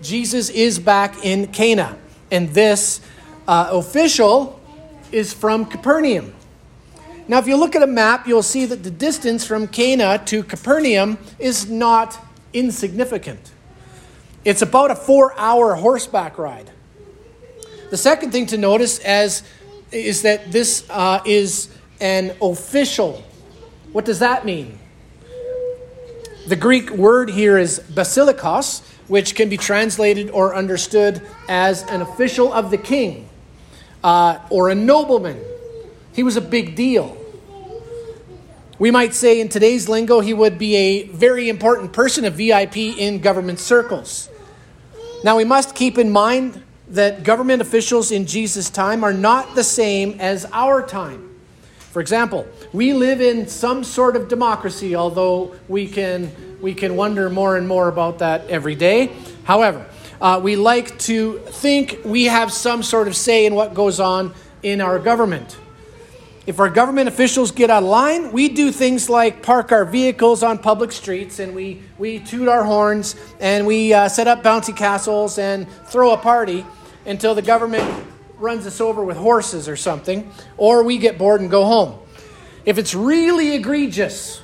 Jesus 0.00 0.50
is 0.50 0.78
back 0.78 1.24
in 1.24 1.48
Cana, 1.48 1.98
and 2.30 2.50
this 2.50 3.00
uh, 3.48 3.70
official 3.72 4.60
is 5.10 5.32
from 5.32 5.66
Capernaum. 5.66 6.32
Now, 7.26 7.38
if 7.38 7.48
you 7.48 7.56
look 7.56 7.74
at 7.74 7.82
a 7.82 7.88
map, 7.88 8.28
you'll 8.28 8.42
see 8.42 8.66
that 8.66 8.84
the 8.84 8.90
distance 8.90 9.44
from 9.44 9.66
Cana 9.66 10.22
to 10.26 10.44
Capernaum 10.44 11.18
is 11.40 11.68
not 11.68 12.18
insignificant. 12.52 13.50
It's 14.44 14.62
about 14.62 14.92
a 14.92 14.94
four 14.94 15.36
hour 15.36 15.74
horseback 15.74 16.38
ride. 16.38 16.70
The 17.90 17.96
second 17.96 18.30
thing 18.30 18.46
to 18.46 18.58
notice 18.58 19.00
as, 19.00 19.42
is 19.90 20.22
that 20.22 20.52
this 20.52 20.88
uh, 20.88 21.20
is 21.26 21.74
an 22.00 22.36
official. 22.40 23.24
What 23.92 24.04
does 24.04 24.20
that 24.20 24.44
mean? 24.44 24.78
The 26.46 26.56
Greek 26.56 26.90
word 26.90 27.30
here 27.30 27.56
is 27.56 27.80
basilikos, 27.80 28.82
which 29.08 29.34
can 29.34 29.48
be 29.48 29.56
translated 29.56 30.28
or 30.28 30.54
understood 30.54 31.22
as 31.48 31.82
an 31.84 32.02
official 32.02 32.52
of 32.52 32.70
the 32.70 32.76
king 32.76 33.30
uh, 34.02 34.38
or 34.50 34.68
a 34.68 34.74
nobleman. 34.74 35.42
He 36.12 36.22
was 36.22 36.36
a 36.36 36.42
big 36.42 36.76
deal. 36.76 37.16
We 38.78 38.90
might 38.90 39.14
say 39.14 39.40
in 39.40 39.48
today's 39.48 39.88
lingo, 39.88 40.20
he 40.20 40.34
would 40.34 40.58
be 40.58 40.76
a 40.76 41.02
very 41.04 41.48
important 41.48 41.94
person, 41.94 42.26
a 42.26 42.30
VIP 42.30 42.76
in 42.76 43.20
government 43.20 43.58
circles. 43.58 44.28
Now, 45.22 45.38
we 45.38 45.44
must 45.44 45.74
keep 45.74 45.96
in 45.96 46.10
mind 46.10 46.62
that 46.88 47.24
government 47.24 47.62
officials 47.62 48.12
in 48.12 48.26
Jesus' 48.26 48.68
time 48.68 49.02
are 49.02 49.14
not 49.14 49.54
the 49.54 49.64
same 49.64 50.20
as 50.20 50.44
our 50.52 50.86
time. 50.86 51.33
For 51.94 52.00
example, 52.00 52.44
we 52.72 52.92
live 52.92 53.20
in 53.20 53.46
some 53.46 53.84
sort 53.84 54.16
of 54.16 54.26
democracy, 54.26 54.96
although 54.96 55.54
we 55.68 55.86
can, 55.86 56.58
we 56.60 56.74
can 56.74 56.96
wonder 56.96 57.30
more 57.30 57.56
and 57.56 57.68
more 57.68 57.86
about 57.86 58.18
that 58.18 58.48
every 58.48 58.74
day. 58.74 59.12
However, 59.44 59.86
uh, 60.20 60.40
we 60.42 60.56
like 60.56 60.98
to 61.10 61.38
think 61.38 62.00
we 62.04 62.24
have 62.24 62.52
some 62.52 62.82
sort 62.82 63.06
of 63.06 63.14
say 63.14 63.46
in 63.46 63.54
what 63.54 63.74
goes 63.74 64.00
on 64.00 64.34
in 64.64 64.80
our 64.80 64.98
government. 64.98 65.56
If 66.48 66.58
our 66.58 66.68
government 66.68 67.06
officials 67.06 67.52
get 67.52 67.70
out 67.70 67.84
of 67.84 67.88
line, 67.88 68.32
we 68.32 68.48
do 68.48 68.72
things 68.72 69.08
like 69.08 69.44
park 69.44 69.70
our 69.70 69.84
vehicles 69.84 70.42
on 70.42 70.58
public 70.58 70.90
streets 70.90 71.38
and 71.38 71.54
we, 71.54 71.80
we 71.96 72.18
toot 72.18 72.48
our 72.48 72.64
horns 72.64 73.14
and 73.38 73.68
we 73.68 73.94
uh, 73.94 74.08
set 74.08 74.26
up 74.26 74.42
bouncy 74.42 74.76
castles 74.76 75.38
and 75.38 75.70
throw 75.86 76.10
a 76.10 76.16
party 76.16 76.66
until 77.06 77.36
the 77.36 77.42
government 77.42 78.04
runs 78.44 78.66
us 78.66 78.80
over 78.80 79.02
with 79.02 79.16
horses 79.16 79.68
or 79.68 79.76
something, 79.76 80.30
or 80.56 80.84
we 80.84 80.98
get 80.98 81.18
bored 81.18 81.40
and 81.40 81.50
go 81.50 81.64
home. 81.64 81.98
If 82.64 82.78
it's 82.78 82.94
really 82.94 83.54
egregious, 83.54 84.42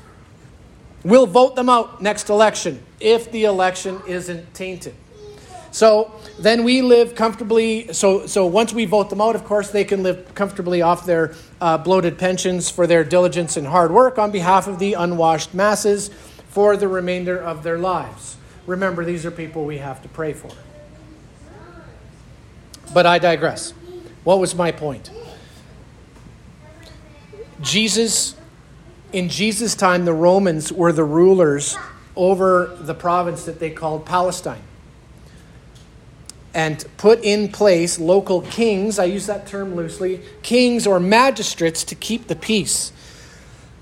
we'll 1.05 1.27
vote 1.27 1.55
them 1.55 1.69
out 1.69 2.03
next 2.03 2.29
election 2.29 2.83
if 2.99 3.31
the 3.31 3.45
election 3.45 4.03
isn't 4.09 4.53
tainted. 4.55 4.95
So 5.73 6.13
then 6.39 6.65
we 6.65 6.83
live 6.83 7.15
comfortably. 7.15 7.93
So, 7.93 8.27
so 8.27 8.47
once 8.47 8.73
we 8.73 8.87
vote 8.87 9.09
them 9.09 9.21
out, 9.21 9.37
of 9.37 9.45
course, 9.45 9.71
they 9.71 9.85
can 9.85 10.03
live 10.03 10.35
comfortably 10.35 10.83
off 10.83 11.07
their 11.07 11.35
uh, 11.61 11.79
bloated 11.79 12.19
pensions 12.19 12.69
for 12.69 12.87
their 12.87 13.05
diligence 13.05 13.57
and 13.57 13.67
hard 13.67 13.93
work 13.93 14.19
on 14.19 14.33
behalf 14.33 14.67
of 14.67 14.79
the 14.79 14.95
unwashed 14.95 15.55
masses 15.55 16.09
for 16.49 16.77
the 16.77 16.89
remainder 16.89 17.39
of 17.39 17.63
their 17.63 17.79
lives. 17.79 18.37
Remember, 18.67 19.05
these 19.05 19.25
are 19.25 19.31
people 19.31 19.65
we 19.65 19.79
have 19.79 20.03
to 20.03 20.09
pray 20.09 20.33
for. 20.33 20.51
But 22.93 23.07
I 23.07 23.21
digress. 23.21 23.73
What 24.25 24.39
was 24.39 24.55
my 24.55 24.73
point? 24.73 25.11
Jesus, 27.61 28.35
in 29.13 29.29
Jesus' 29.29 29.75
time, 29.75 30.05
the 30.05 30.15
Romans 30.15 30.73
were 30.73 30.93
the 30.93 31.05
rulers 31.05 31.77
over 32.17 32.77
the 32.81 32.95
province 32.95 33.45
that 33.45 33.61
they 33.61 33.71
called 33.71 34.07
Palestine 34.07 34.63
and 36.55 36.85
put 36.97 37.23
in 37.23 37.49
place 37.49 37.99
local 37.99 38.43
kings, 38.43 38.99
I 38.99 39.05
use 39.05 39.27
that 39.27 39.47
term 39.47 39.77
loosely, 39.77 40.21
kings 40.43 40.87
or 40.87 40.99
magistrates 40.99 41.85
to 41.85 41.95
keep 41.95 42.27
the 42.27 42.37
peace. 42.37 42.93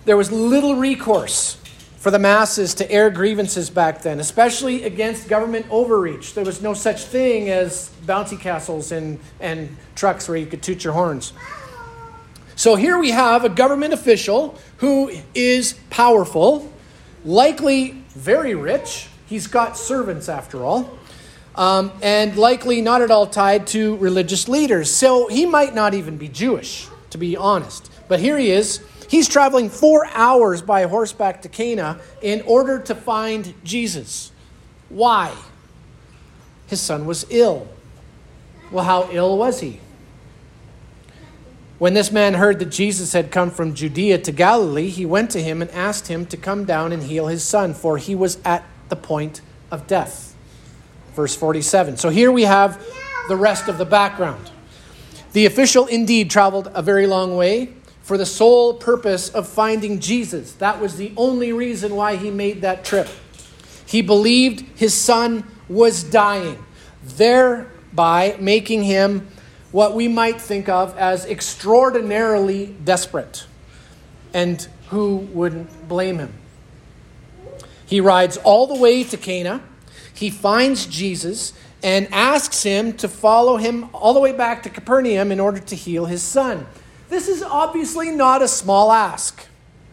There 0.04 0.16
was 0.16 0.30
little 0.30 0.76
recourse 0.76 1.56
for 1.96 2.10
the 2.10 2.18
masses 2.18 2.74
to 2.74 2.90
air 2.90 3.10
grievances 3.10 3.70
back 3.70 4.02
then, 4.02 4.20
especially 4.20 4.84
against 4.84 5.28
government 5.28 5.66
overreach. 5.70 6.34
There 6.34 6.44
was 6.44 6.62
no 6.62 6.74
such 6.74 7.02
thing 7.04 7.48
as 7.50 7.90
bouncy 8.08 8.38
castles 8.40 8.90
and, 8.90 9.20
and 9.38 9.76
trucks 9.94 10.28
where 10.28 10.36
you 10.36 10.46
could 10.46 10.62
toot 10.62 10.82
your 10.82 10.94
horns. 10.94 11.32
So 12.56 12.74
here 12.74 12.98
we 12.98 13.10
have 13.10 13.44
a 13.44 13.48
government 13.48 13.92
official 13.92 14.58
who 14.78 15.12
is 15.34 15.74
powerful, 15.90 16.72
likely 17.24 18.02
very 18.10 18.54
rich. 18.54 19.08
He's 19.26 19.46
got 19.46 19.76
servants, 19.76 20.28
after 20.28 20.64
all 20.64 20.98
um, 21.58 21.92
and 22.00 22.36
likely 22.36 22.80
not 22.80 23.02
at 23.02 23.10
all 23.10 23.26
tied 23.26 23.66
to 23.68 23.96
religious 23.96 24.48
leaders. 24.48 24.94
So 24.94 25.26
he 25.26 25.44
might 25.44 25.74
not 25.74 25.92
even 25.92 26.16
be 26.16 26.28
Jewish, 26.28 26.86
to 27.10 27.18
be 27.18 27.36
honest. 27.36 27.90
But 28.06 28.20
here 28.20 28.38
he 28.38 28.52
is. 28.52 28.80
He's 29.10 29.28
traveling 29.28 29.68
four 29.68 30.06
hours 30.14 30.62
by 30.62 30.84
horseback 30.84 31.42
to 31.42 31.48
Cana 31.48 31.98
in 32.22 32.42
order 32.42 32.78
to 32.78 32.94
find 32.94 33.52
Jesus. 33.64 34.30
Why? 34.88 35.34
His 36.68 36.80
son 36.80 37.06
was 37.06 37.26
ill. 37.28 37.66
Well, 38.70 38.84
how 38.84 39.08
ill 39.10 39.38
was 39.38 39.60
he? 39.60 39.80
When 41.78 41.94
this 41.94 42.10
man 42.10 42.34
heard 42.34 42.58
that 42.58 42.66
Jesus 42.66 43.12
had 43.12 43.30
come 43.30 43.50
from 43.50 43.74
Judea 43.74 44.18
to 44.18 44.32
Galilee, 44.32 44.88
he 44.88 45.06
went 45.06 45.30
to 45.30 45.42
him 45.42 45.62
and 45.62 45.70
asked 45.70 46.08
him 46.08 46.26
to 46.26 46.36
come 46.36 46.64
down 46.64 46.92
and 46.92 47.04
heal 47.04 47.28
his 47.28 47.44
son, 47.44 47.72
for 47.72 47.98
he 47.98 48.14
was 48.14 48.38
at 48.44 48.64
the 48.88 48.96
point 48.96 49.40
of 49.70 49.86
death 49.86 50.28
verse 51.18 51.34
47. 51.34 51.96
So 51.96 52.10
here 52.10 52.30
we 52.30 52.44
have 52.44 52.80
the 53.28 53.34
rest 53.34 53.66
of 53.66 53.76
the 53.76 53.84
background. 53.84 54.52
The 55.32 55.46
official 55.46 55.88
indeed 55.88 56.30
traveled 56.30 56.70
a 56.72 56.80
very 56.80 57.08
long 57.08 57.36
way 57.36 57.74
for 58.02 58.16
the 58.16 58.24
sole 58.24 58.74
purpose 58.74 59.28
of 59.28 59.48
finding 59.48 59.98
Jesus. 59.98 60.52
That 60.52 60.80
was 60.80 60.96
the 60.96 61.12
only 61.16 61.52
reason 61.52 61.96
why 61.96 62.14
he 62.14 62.30
made 62.30 62.60
that 62.60 62.84
trip. 62.84 63.08
He 63.84 64.00
believed 64.00 64.78
his 64.78 64.94
son 64.94 65.42
was 65.68 66.04
dying, 66.04 66.64
thereby 67.98 68.36
making 68.38 68.84
him 68.84 69.26
what 69.72 69.94
we 69.94 70.06
might 70.06 70.40
think 70.40 70.68
of 70.68 70.96
as 70.96 71.26
extraordinarily 71.26 72.66
desperate. 72.84 73.44
And 74.32 74.66
who 74.90 75.16
wouldn't 75.32 75.88
blame 75.88 76.18
him? 76.18 76.32
He 77.86 78.00
rides 78.00 78.36
all 78.36 78.68
the 78.68 78.80
way 78.80 79.02
to 79.02 79.16
Cana 79.16 79.60
he 80.14 80.30
finds 80.30 80.86
Jesus 80.86 81.52
and 81.80 82.12
asks 82.12 82.64
him 82.64 82.92
to 82.94 83.08
follow 83.08 83.56
him 83.56 83.88
all 83.92 84.14
the 84.14 84.18
way 84.20 84.32
back 84.32 84.64
to 84.64 84.70
Capernaum 84.70 85.30
in 85.30 85.38
order 85.38 85.60
to 85.60 85.76
heal 85.76 86.06
his 86.06 86.22
son. 86.22 86.66
This 87.08 87.28
is 87.28 87.40
obviously 87.40 88.10
not 88.10 88.42
a 88.42 88.48
small 88.48 88.90
ask. 88.90 89.46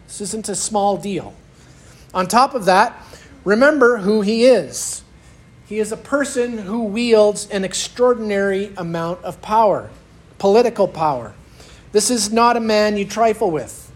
This 0.08 0.20
isn't 0.20 0.48
a 0.48 0.56
small 0.56 0.96
deal. 0.96 1.32
On 2.12 2.26
top 2.26 2.54
of 2.54 2.64
that, 2.64 3.00
remember 3.44 3.98
who 3.98 4.20
he 4.22 4.46
is. 4.46 5.04
He 5.66 5.80
is 5.80 5.90
a 5.90 5.96
person 5.96 6.58
who 6.58 6.84
wields 6.84 7.48
an 7.50 7.64
extraordinary 7.64 8.72
amount 8.76 9.24
of 9.24 9.42
power, 9.42 9.90
political 10.38 10.86
power. 10.86 11.34
This 11.92 12.10
is 12.10 12.32
not 12.32 12.56
a 12.56 12.60
man 12.60 12.96
you 12.96 13.04
trifle 13.04 13.50
with. 13.50 13.90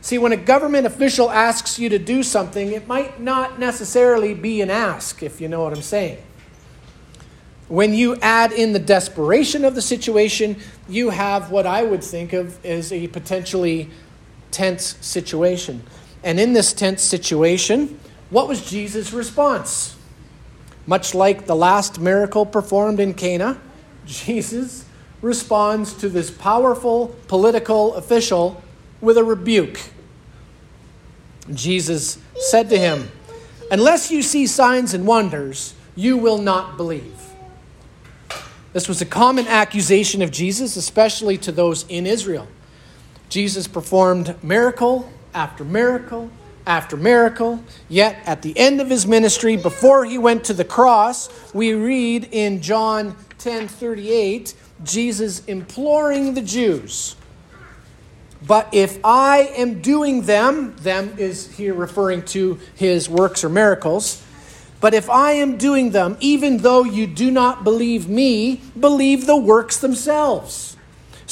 See, 0.00 0.18
when 0.18 0.32
a 0.32 0.36
government 0.36 0.86
official 0.86 1.30
asks 1.30 1.78
you 1.78 1.88
to 1.88 1.98
do 1.98 2.22
something, 2.22 2.72
it 2.72 2.86
might 2.86 3.20
not 3.20 3.58
necessarily 3.58 4.34
be 4.34 4.60
an 4.60 4.70
ask, 4.70 5.22
if 5.22 5.40
you 5.40 5.48
know 5.48 5.62
what 5.62 5.72
I'm 5.72 5.82
saying. 5.82 6.18
When 7.68 7.94
you 7.94 8.16
add 8.16 8.52
in 8.52 8.72
the 8.72 8.78
desperation 8.78 9.64
of 9.64 9.74
the 9.74 9.82
situation, 9.82 10.56
you 10.88 11.10
have 11.10 11.50
what 11.50 11.66
I 11.66 11.82
would 11.82 12.04
think 12.04 12.32
of 12.32 12.64
as 12.64 12.92
a 12.92 13.08
potentially 13.08 13.90
tense 14.50 14.96
situation. 15.00 15.82
And 16.22 16.38
in 16.38 16.52
this 16.52 16.72
tense 16.72 17.02
situation, 17.02 17.98
what 18.30 18.48
was 18.48 18.70
Jesus' 18.70 19.12
response? 19.12 19.96
Much 20.86 21.14
like 21.14 21.46
the 21.46 21.56
last 21.56 21.98
miracle 21.98 22.44
performed 22.44 23.00
in 23.00 23.14
Cana, 23.14 23.58
Jesus 24.06 24.84
responds 25.22 25.94
to 25.94 26.08
this 26.08 26.30
powerful 26.30 27.16
political 27.28 27.94
official 27.94 28.62
with 29.00 29.16
a 29.16 29.24
rebuke. 29.24 29.80
Jesus 31.52 32.18
said 32.36 32.68
to 32.70 32.78
him, 32.78 33.10
Unless 33.70 34.10
you 34.10 34.22
see 34.22 34.46
signs 34.46 34.92
and 34.92 35.06
wonders, 35.06 35.74
you 35.96 36.16
will 36.16 36.38
not 36.38 36.76
believe. 36.76 37.20
This 38.72 38.88
was 38.88 39.00
a 39.00 39.06
common 39.06 39.46
accusation 39.46 40.20
of 40.20 40.30
Jesus, 40.30 40.76
especially 40.76 41.38
to 41.38 41.52
those 41.52 41.86
in 41.88 42.06
Israel. 42.06 42.48
Jesus 43.28 43.66
performed 43.66 44.34
miracle 44.42 45.10
after 45.32 45.64
miracle 45.64 46.30
after 46.66 46.96
miracle, 46.96 47.62
yet 47.88 48.18
at 48.26 48.42
the 48.42 48.56
end 48.58 48.80
of 48.80 48.88
his 48.90 49.06
ministry, 49.06 49.56
before 49.56 50.04
he 50.04 50.18
went 50.18 50.44
to 50.44 50.54
the 50.54 50.64
cross, 50.64 51.28
we 51.52 51.74
read 51.74 52.28
in 52.32 52.62
John 52.62 53.16
10 53.38 53.68
38, 53.68 54.54
Jesus 54.82 55.44
imploring 55.46 56.34
the 56.34 56.42
Jews 56.42 57.16
but 58.46 58.68
if 58.72 59.02
I 59.04 59.38
am 59.56 59.80
doing 59.80 60.22
them, 60.22 60.76
them 60.76 61.14
is 61.16 61.56
here 61.56 61.72
referring 61.72 62.24
to 62.26 62.58
his 62.74 63.08
works 63.08 63.42
or 63.42 63.48
miracles. 63.48 64.22
But 64.80 64.92
if 64.92 65.08
I 65.08 65.32
am 65.32 65.56
doing 65.56 65.92
them, 65.92 66.18
even 66.20 66.58
though 66.58 66.84
you 66.84 67.06
do 67.06 67.30
not 67.30 67.64
believe 67.64 68.06
me, 68.06 68.60
believe 68.78 69.26
the 69.26 69.36
works 69.36 69.78
themselves. 69.78 70.73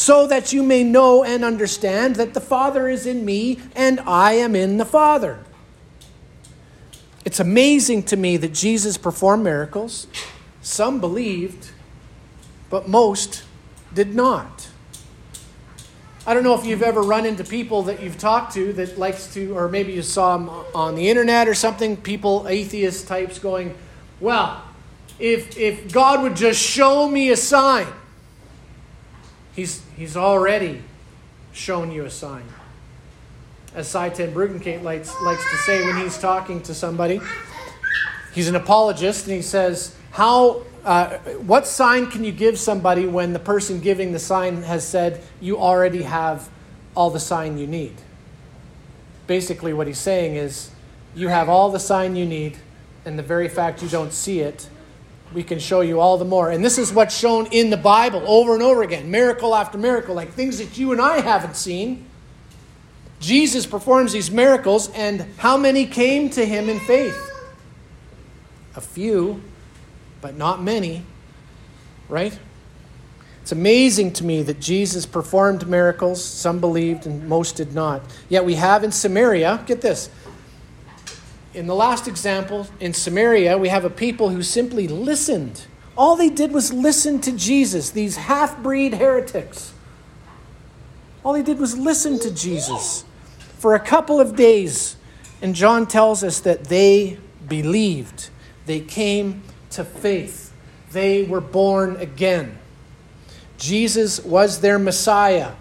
So 0.02 0.26
that 0.26 0.52
you 0.52 0.64
may 0.64 0.82
know 0.82 1.22
and 1.22 1.44
understand 1.44 2.16
that 2.16 2.34
the 2.34 2.40
Father 2.40 2.88
is 2.88 3.06
in 3.06 3.24
me 3.24 3.60
and 3.76 4.00
I 4.00 4.32
am 4.32 4.56
in 4.56 4.78
the 4.78 4.84
Father. 4.84 5.38
It's 7.24 7.38
amazing 7.38 8.02
to 8.04 8.16
me 8.16 8.36
that 8.38 8.52
Jesus 8.52 8.98
performed 8.98 9.44
miracles. 9.44 10.08
Some 10.60 11.00
believed, 11.00 11.70
but 12.68 12.88
most 12.88 13.44
did 13.94 14.12
not. 14.12 14.68
I 16.26 16.34
don't 16.34 16.42
know 16.42 16.58
if 16.58 16.66
you've 16.66 16.82
ever 16.82 17.02
run 17.02 17.24
into 17.24 17.44
people 17.44 17.84
that 17.84 18.02
you've 18.02 18.18
talked 18.18 18.54
to 18.54 18.72
that 18.72 18.98
likes 18.98 19.32
to, 19.34 19.56
or 19.56 19.68
maybe 19.68 19.92
you 19.92 20.02
saw 20.02 20.36
them 20.36 20.50
on 20.74 20.96
the 20.96 21.08
internet 21.08 21.46
or 21.46 21.54
something, 21.54 21.96
people, 21.96 22.48
atheist 22.48 23.06
types 23.06 23.38
going, 23.38 23.76
well, 24.18 24.64
if, 25.20 25.56
if 25.56 25.92
God 25.92 26.22
would 26.22 26.34
just 26.34 26.60
show 26.60 27.08
me 27.08 27.30
a 27.30 27.36
sign, 27.36 27.86
he's, 29.54 29.82
he's 29.96 30.16
already 30.16 30.82
shown 31.52 31.90
you 31.90 32.04
a 32.04 32.10
sign. 32.10 32.44
As 33.74 33.90
Sye 33.90 34.10
Ten 34.10 34.34
Bruggencate 34.34 34.82
likes, 34.82 35.14
likes 35.22 35.50
to 35.50 35.56
say 35.58 35.82
when 35.82 35.96
he's 35.96 36.18
talking 36.18 36.62
to 36.62 36.74
somebody, 36.74 37.20
he's 38.34 38.48
an 38.48 38.56
apologist 38.56 39.26
and 39.26 39.34
he 39.34 39.42
says, 39.42 39.96
how 40.10 40.62
uh, 40.84 41.18
what 41.46 41.66
sign 41.66 42.06
can 42.06 42.24
you 42.24 42.32
give 42.32 42.58
somebody 42.58 43.06
when 43.06 43.32
the 43.32 43.38
person 43.38 43.80
giving 43.80 44.12
the 44.12 44.18
sign 44.18 44.62
has 44.62 44.86
said, 44.86 45.22
You 45.40 45.58
already 45.58 46.02
have 46.02 46.48
all 46.96 47.10
the 47.10 47.20
sign 47.20 47.56
you 47.56 47.66
need? 47.66 47.94
Basically, 49.26 49.72
what 49.72 49.86
he's 49.86 49.98
saying 49.98 50.34
is, 50.36 50.70
You 51.14 51.28
have 51.28 51.48
all 51.48 51.70
the 51.70 51.78
sign 51.78 52.16
you 52.16 52.26
need, 52.26 52.58
and 53.04 53.18
the 53.18 53.22
very 53.22 53.48
fact 53.48 53.82
you 53.82 53.88
don't 53.88 54.12
see 54.12 54.40
it, 54.40 54.68
we 55.34 55.42
can 55.42 55.58
show 55.58 55.80
you 55.80 56.00
all 56.00 56.18
the 56.18 56.24
more. 56.24 56.50
And 56.50 56.64
this 56.64 56.78
is 56.78 56.92
what's 56.92 57.16
shown 57.16 57.46
in 57.46 57.70
the 57.70 57.76
Bible 57.76 58.22
over 58.26 58.54
and 58.54 58.62
over 58.62 58.82
again 58.82 59.10
miracle 59.10 59.54
after 59.54 59.78
miracle, 59.78 60.14
like 60.14 60.32
things 60.32 60.58
that 60.58 60.78
you 60.78 60.92
and 60.92 61.00
I 61.00 61.20
haven't 61.20 61.56
seen. 61.56 62.06
Jesus 63.20 63.66
performs 63.66 64.12
these 64.12 64.30
miracles, 64.30 64.90
and 64.90 65.26
how 65.36 65.56
many 65.56 65.86
came 65.86 66.28
to 66.30 66.44
him 66.44 66.68
in 66.68 66.80
faith? 66.80 67.16
A 68.74 68.80
few 68.80 69.40
but 70.22 70.36
not 70.36 70.62
many, 70.62 71.04
right? 72.08 72.38
It's 73.42 73.52
amazing 73.52 74.12
to 74.14 74.24
me 74.24 74.42
that 74.44 74.60
Jesus 74.60 75.04
performed 75.04 75.68
miracles. 75.68 76.24
Some 76.24 76.60
believed 76.60 77.06
and 77.06 77.28
most 77.28 77.56
did 77.56 77.74
not. 77.74 78.02
Yet 78.28 78.44
we 78.44 78.54
have 78.54 78.84
in 78.84 78.92
Samaria, 78.92 79.64
get 79.66 79.80
this. 79.80 80.08
In 81.54 81.66
the 81.66 81.74
last 81.74 82.08
example, 82.08 82.66
in 82.80 82.94
Samaria, 82.94 83.58
we 83.58 83.68
have 83.68 83.84
a 83.84 83.90
people 83.90 84.30
who 84.30 84.42
simply 84.42 84.88
listened. 84.88 85.66
All 85.96 86.16
they 86.16 86.30
did 86.30 86.52
was 86.52 86.72
listen 86.72 87.20
to 87.20 87.32
Jesus, 87.32 87.90
these 87.90 88.16
half 88.16 88.62
breed 88.62 88.94
heretics. 88.94 89.74
All 91.22 91.34
they 91.34 91.42
did 91.42 91.58
was 91.58 91.76
listen 91.76 92.18
to 92.20 92.30
Jesus 92.32 93.04
for 93.58 93.74
a 93.74 93.80
couple 93.80 94.18
of 94.18 94.34
days. 94.34 94.96
And 95.42 95.54
John 95.54 95.86
tells 95.86 96.24
us 96.24 96.40
that 96.40 96.64
they 96.64 97.18
believed. 97.46 98.30
They 98.64 98.80
came 98.80 99.42
to 99.70 99.84
faith. 99.84 100.52
They 100.92 101.24
were 101.24 101.40
born 101.40 101.96
again. 101.96 102.58
Jesus 103.58 104.24
was 104.24 104.60
their 104.60 104.78
Messiah. 104.78 105.52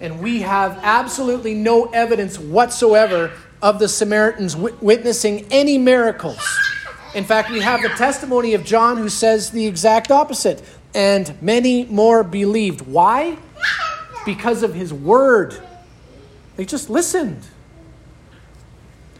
And 0.00 0.20
we 0.20 0.42
have 0.42 0.80
absolutely 0.82 1.54
no 1.54 1.86
evidence 1.86 2.38
whatsoever 2.38 3.32
of 3.62 3.78
the 3.78 3.88
Samaritans 3.88 4.56
witnessing 4.56 5.46
any 5.50 5.78
miracles. 5.78 6.38
In 7.14 7.24
fact, 7.24 7.50
we 7.50 7.60
have 7.60 7.82
the 7.82 7.88
testimony 7.90 8.54
of 8.54 8.64
John 8.64 8.96
who 8.96 9.08
says 9.08 9.50
the 9.50 9.66
exact 9.66 10.10
opposite. 10.10 10.62
And 10.94 11.40
many 11.42 11.84
more 11.84 12.24
believed. 12.24 12.82
Why? 12.82 13.38
Because 14.24 14.62
of 14.62 14.74
his 14.74 14.92
word. 14.92 15.60
They 16.56 16.64
just 16.64 16.90
listened. 16.90 17.42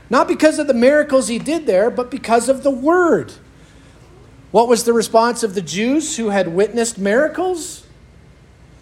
Not 0.09 0.27
because 0.27 0.59
of 0.59 0.67
the 0.67 0.75
miracles 0.75 1.29
he 1.29 1.39
did 1.39 1.67
there, 1.67 1.91
but 1.91 2.11
because 2.11 2.49
of 2.49 2.63
the 2.63 2.71
word. 2.71 3.33
What 4.51 4.67
was 4.67 4.85
the 4.85 4.93
response 4.93 5.45
of 5.45 5.55
the 5.55 5.63
Jews 5.63 6.17
who 6.17 6.31
had 6.31 6.49
witnessed 6.49 6.99
miracles? 6.99 7.87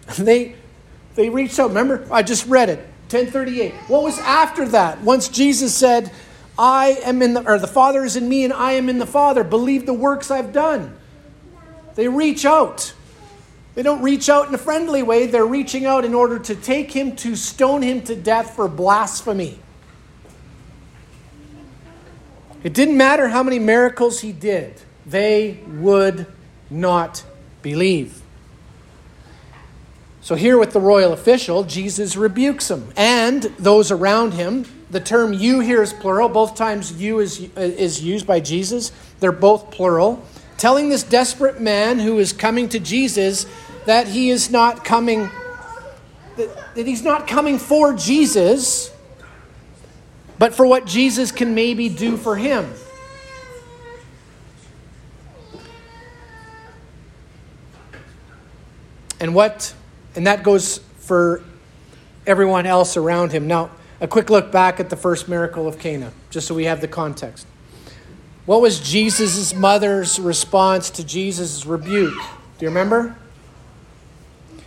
They, 0.18 0.54
they 1.16 1.28
reached 1.28 1.58
out. 1.58 1.68
Remember, 1.68 2.08
I 2.10 2.22
just 2.22 2.46
read 2.46 2.70
it, 2.70 2.88
1038. 3.10 3.74
What 3.88 4.02
was 4.02 4.18
after 4.18 4.68
that? 4.68 5.00
Once 5.00 5.28
Jesus 5.28 5.74
said, 5.74 6.10
I 6.58 6.98
am 7.04 7.22
in 7.22 7.34
the, 7.34 7.48
or 7.48 7.58
the 7.58 7.66
Father 7.66 8.04
is 8.04 8.16
in 8.16 8.28
me 8.28 8.44
and 8.44 8.52
I 8.52 8.72
am 8.72 8.88
in 8.88 8.98
the 8.98 9.06
Father. 9.06 9.44
Believe 9.44 9.86
the 9.86 9.94
works 9.94 10.30
I've 10.30 10.52
done. 10.52 10.96
They 11.94 12.08
reach 12.08 12.44
out. 12.44 12.92
They 13.74 13.82
don't 13.82 14.02
reach 14.02 14.28
out 14.28 14.48
in 14.48 14.54
a 14.54 14.58
friendly 14.58 15.02
way. 15.02 15.26
They're 15.26 15.46
reaching 15.46 15.86
out 15.86 16.04
in 16.04 16.14
order 16.14 16.38
to 16.38 16.54
take 16.54 16.90
him 16.90 17.14
to 17.16 17.36
stone 17.36 17.82
him 17.82 18.02
to 18.02 18.16
death 18.16 18.56
for 18.56 18.68
blasphemy. 18.68 19.58
It 22.64 22.74
didn't 22.74 22.96
matter 22.96 23.28
how 23.28 23.42
many 23.42 23.58
miracles 23.58 24.20
he 24.20 24.32
did 24.32 24.82
they 25.06 25.60
would 25.66 26.26
not 26.70 27.24
believe. 27.62 28.20
So, 30.28 30.34
here 30.34 30.58
with 30.58 30.74
the 30.74 30.80
royal 30.80 31.14
official, 31.14 31.64
Jesus 31.64 32.14
rebukes 32.14 32.70
him 32.70 32.92
and 32.98 33.44
those 33.58 33.90
around 33.90 34.34
him. 34.34 34.66
The 34.90 35.00
term 35.00 35.32
you 35.32 35.60
here 35.60 35.82
is 35.82 35.94
plural. 35.94 36.28
Both 36.28 36.54
times 36.54 36.92
you 37.00 37.20
is, 37.20 37.40
is 37.56 38.04
used 38.04 38.26
by 38.26 38.40
Jesus. 38.40 38.92
They're 39.20 39.32
both 39.32 39.70
plural. 39.70 40.22
Telling 40.58 40.90
this 40.90 41.02
desperate 41.02 41.62
man 41.62 41.98
who 41.98 42.18
is 42.18 42.34
coming 42.34 42.68
to 42.68 42.78
Jesus 42.78 43.46
that 43.86 44.06
he 44.06 44.28
is 44.28 44.50
not 44.50 44.84
coming, 44.84 45.30
that, 46.36 46.74
that 46.74 46.86
he's 46.86 47.02
not 47.02 47.26
coming 47.26 47.58
for 47.58 47.94
Jesus, 47.94 48.94
but 50.38 50.54
for 50.54 50.66
what 50.66 50.84
Jesus 50.84 51.32
can 51.32 51.54
maybe 51.54 51.88
do 51.88 52.18
for 52.18 52.36
him. 52.36 52.70
And 59.20 59.34
what 59.34 59.72
and 60.18 60.26
that 60.26 60.42
goes 60.42 60.78
for 60.98 61.42
everyone 62.26 62.66
else 62.66 62.96
around 62.96 63.32
him. 63.32 63.46
Now, 63.46 63.70
a 64.00 64.06
quick 64.06 64.28
look 64.28 64.52
back 64.52 64.80
at 64.80 64.90
the 64.90 64.96
first 64.96 65.28
miracle 65.28 65.66
of 65.66 65.78
Cana, 65.78 66.12
just 66.28 66.46
so 66.46 66.54
we 66.54 66.64
have 66.64 66.80
the 66.80 66.88
context. 66.88 67.46
What 68.44 68.60
was 68.60 68.80
Jesus' 68.80 69.54
mother's 69.54 70.18
response 70.20 70.90
to 70.90 71.04
Jesus' 71.04 71.64
rebuke? 71.64 72.20
Do 72.58 72.66
you 72.66 72.68
remember? 72.68 73.16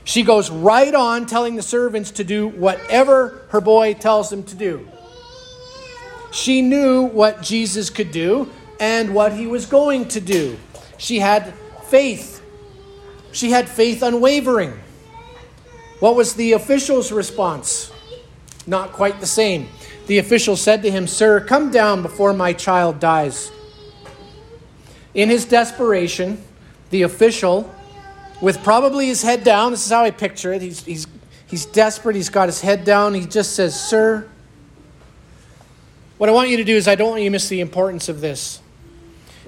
She 0.04 0.24
goes 0.24 0.50
right 0.50 0.96
on 0.96 1.28
telling 1.28 1.56
the 1.56 1.62
servants 1.62 2.12
to 2.12 2.24
do 2.24 2.48
whatever 2.48 3.46
her 3.50 3.62
boy 3.62 3.94
tells 3.94 4.30
them 4.32 4.44
to 4.44 4.56
do. 4.56 4.88
She 6.32 6.64
knew 6.64 7.04
what 7.04 7.44
Jesus 7.44 7.90
could 7.90 8.12
do 8.12 8.50
and 8.80 9.14
what 9.14 9.34
he 9.34 9.46
was 9.46 9.68
going 9.68 10.08
to 10.08 10.22
do. 10.22 10.58
She 10.98 11.20
had 11.20 11.54
faith 11.84 12.42
she 13.32 13.52
had 13.52 13.70
faith 13.70 14.04
unwavering. 14.04 14.74
What 16.02 16.16
was 16.16 16.34
the 16.34 16.54
official's 16.54 17.12
response? 17.12 17.92
Not 18.66 18.92
quite 18.92 19.20
the 19.20 19.28
same. 19.28 19.70
The 20.08 20.18
official 20.18 20.56
said 20.56 20.82
to 20.82 20.90
him, 20.90 21.06
Sir, 21.06 21.40
come 21.42 21.70
down 21.70 22.02
before 22.02 22.34
my 22.34 22.54
child 22.54 23.00
dies. 23.00 23.52
In 25.14 25.30
his 25.30 25.46
desperation, 25.46 26.44
the 26.90 27.04
official, 27.04 27.72
with 28.42 28.64
probably 28.64 29.06
his 29.06 29.22
head 29.22 29.44
down, 29.44 29.70
this 29.72 29.86
is 29.86 29.92
how 29.92 30.04
I 30.04 30.10
picture 30.10 30.52
it. 30.52 30.64
He's, 30.64 30.84
he's, 30.84 31.06
he's 31.46 31.68
desperate. 31.68 32.16
He's 32.16 32.30
got 32.30 32.48
his 32.48 32.62
head 32.62 32.84
down. 32.84 33.14
He 33.14 33.28
just 33.28 33.56
says, 33.56 33.80
Sir, 33.80 34.28
what 36.18 36.32
I 36.32 36.34
want 36.34 36.50
you 36.50 36.58
to 36.58 36.64
do 36.64 36.76
is 36.76 36.88
I 36.88 36.96
don't 36.96 37.12
want 37.12 37.22
you 37.22 37.30
to 37.30 37.32
miss 37.32 37.48
the 37.48 37.62
importance 37.62 38.10
of 38.10 38.22
this. 38.22 38.60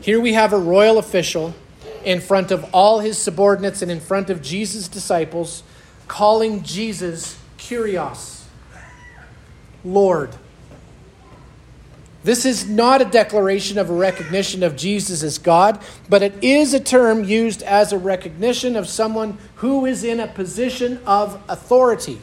Here 0.01 0.19
we 0.19 0.33
have 0.33 0.53
a 0.53 0.59
royal 0.59 0.99
official 0.99 1.55
in 2.05 2.21
front 2.21 2.51
of 2.51 2.63
all 2.75 2.99
his 2.99 3.17
subordinates 3.17 3.81
and 3.81 3.89
in 3.89 3.99
front 3.99 4.29
of 4.29 4.43
Jesus' 4.43 4.87
disciples, 4.87 5.63
calling 6.07 6.63
Jesus 6.63 7.37
Kyrios, 7.57 8.43
Lord. 9.83 10.35
This 12.23 12.45
is 12.45 12.69
not 12.69 13.01
a 13.01 13.05
declaration 13.05 13.77
of 13.77 13.89
a 13.89 13.93
recognition 13.93 14.63
of 14.63 14.77
Jesus 14.77 15.23
as 15.23 15.37
God, 15.37 15.81
but 16.07 16.23
it 16.23 16.41
is 16.41 16.73
a 16.73 16.79
term 16.79 17.25
used 17.25 17.61
as 17.63 17.91
a 17.91 17.97
recognition 17.97 18.77
of 18.77 18.87
someone 18.87 19.37
who 19.55 19.85
is 19.85 20.05
in 20.05 20.21
a 20.21 20.27
position 20.27 20.99
of 21.05 21.41
authority. 21.49 22.21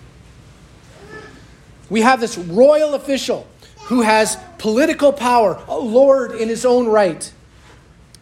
We 1.90 2.00
have 2.00 2.20
this 2.20 2.38
royal 2.38 2.94
official 2.94 3.46
who 3.86 4.00
has 4.00 4.38
political 4.56 5.12
power, 5.12 5.62
a 5.68 5.76
Lord 5.76 6.32
in 6.32 6.48
his 6.48 6.64
own 6.64 6.86
right, 6.86 7.30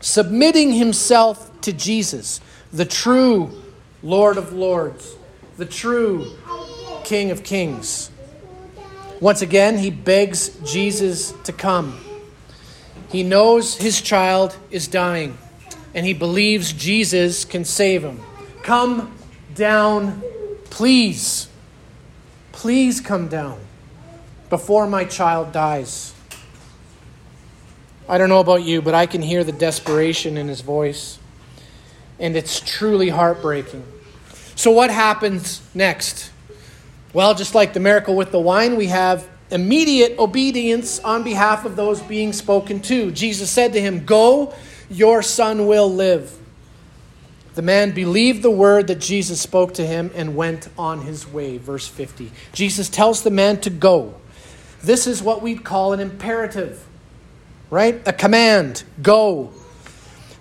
submitting 0.00 0.72
himself 0.72 1.60
to 1.60 1.72
Jesus, 1.72 2.40
the 2.72 2.86
true 2.86 3.62
Lord 4.02 4.36
of 4.36 4.52
Lords, 4.52 5.14
the 5.58 5.66
true 5.66 6.32
King 7.04 7.30
of 7.30 7.44
Kings. 7.44 8.10
Once 9.20 9.42
again, 9.42 9.76
he 9.76 9.90
begs 9.90 10.48
Jesus 10.64 11.32
to 11.44 11.52
come. 11.52 12.00
He 13.10 13.22
knows 13.22 13.76
his 13.76 14.00
child 14.00 14.56
is 14.70 14.88
dying, 14.88 15.36
and 15.94 16.06
he 16.06 16.14
believes 16.14 16.72
Jesus 16.72 17.44
can 17.44 17.66
save 17.66 18.02
him. 18.02 18.20
Come 18.62 19.14
down 19.54 20.22
Please, 20.70 21.48
please 22.52 23.00
come 23.00 23.26
down 23.26 23.58
before 24.48 24.86
my 24.86 25.04
child 25.04 25.50
dies. 25.50 26.14
I 28.08 28.16
don't 28.16 28.28
know 28.28 28.38
about 28.38 28.62
you, 28.62 28.80
but 28.80 28.94
I 28.94 29.06
can 29.06 29.20
hear 29.20 29.42
the 29.42 29.50
desperation 29.50 30.36
in 30.36 30.46
his 30.46 30.60
voice. 30.60 31.18
And 32.20 32.36
it's 32.36 32.60
truly 32.60 33.08
heartbreaking. 33.08 33.82
So, 34.58 34.70
what 34.72 34.90
happens 34.90 35.62
next? 35.74 36.30
Well, 37.12 37.34
just 37.34 37.54
like 37.54 37.72
the 37.72 37.80
miracle 37.80 38.16
with 38.16 38.32
the 38.32 38.40
wine, 38.40 38.76
we 38.76 38.88
have 38.88 39.26
immediate 39.50 40.18
obedience 40.18 40.98
on 41.00 41.22
behalf 41.22 41.64
of 41.64 41.76
those 41.76 42.02
being 42.02 42.32
spoken 42.32 42.80
to. 42.82 43.10
Jesus 43.12 43.50
said 43.50 43.72
to 43.72 43.80
him, 43.80 44.04
Go, 44.04 44.52
your 44.90 45.22
son 45.22 45.66
will 45.66 45.90
live. 45.90 46.36
The 47.54 47.62
man 47.62 47.92
believed 47.92 48.42
the 48.42 48.50
word 48.50 48.88
that 48.88 48.98
Jesus 49.00 49.40
spoke 49.40 49.74
to 49.74 49.86
him 49.86 50.10
and 50.14 50.36
went 50.36 50.68
on 50.76 51.02
his 51.02 51.26
way. 51.26 51.56
Verse 51.56 51.88
50. 51.88 52.30
Jesus 52.52 52.88
tells 52.88 53.22
the 53.22 53.30
man 53.30 53.60
to 53.62 53.70
go. 53.70 54.14
This 54.82 55.06
is 55.06 55.22
what 55.22 55.40
we'd 55.40 55.64
call 55.64 55.92
an 55.92 56.00
imperative 56.00 56.84
right? 57.70 58.00
A 58.06 58.12
command 58.12 58.84
go. 59.02 59.52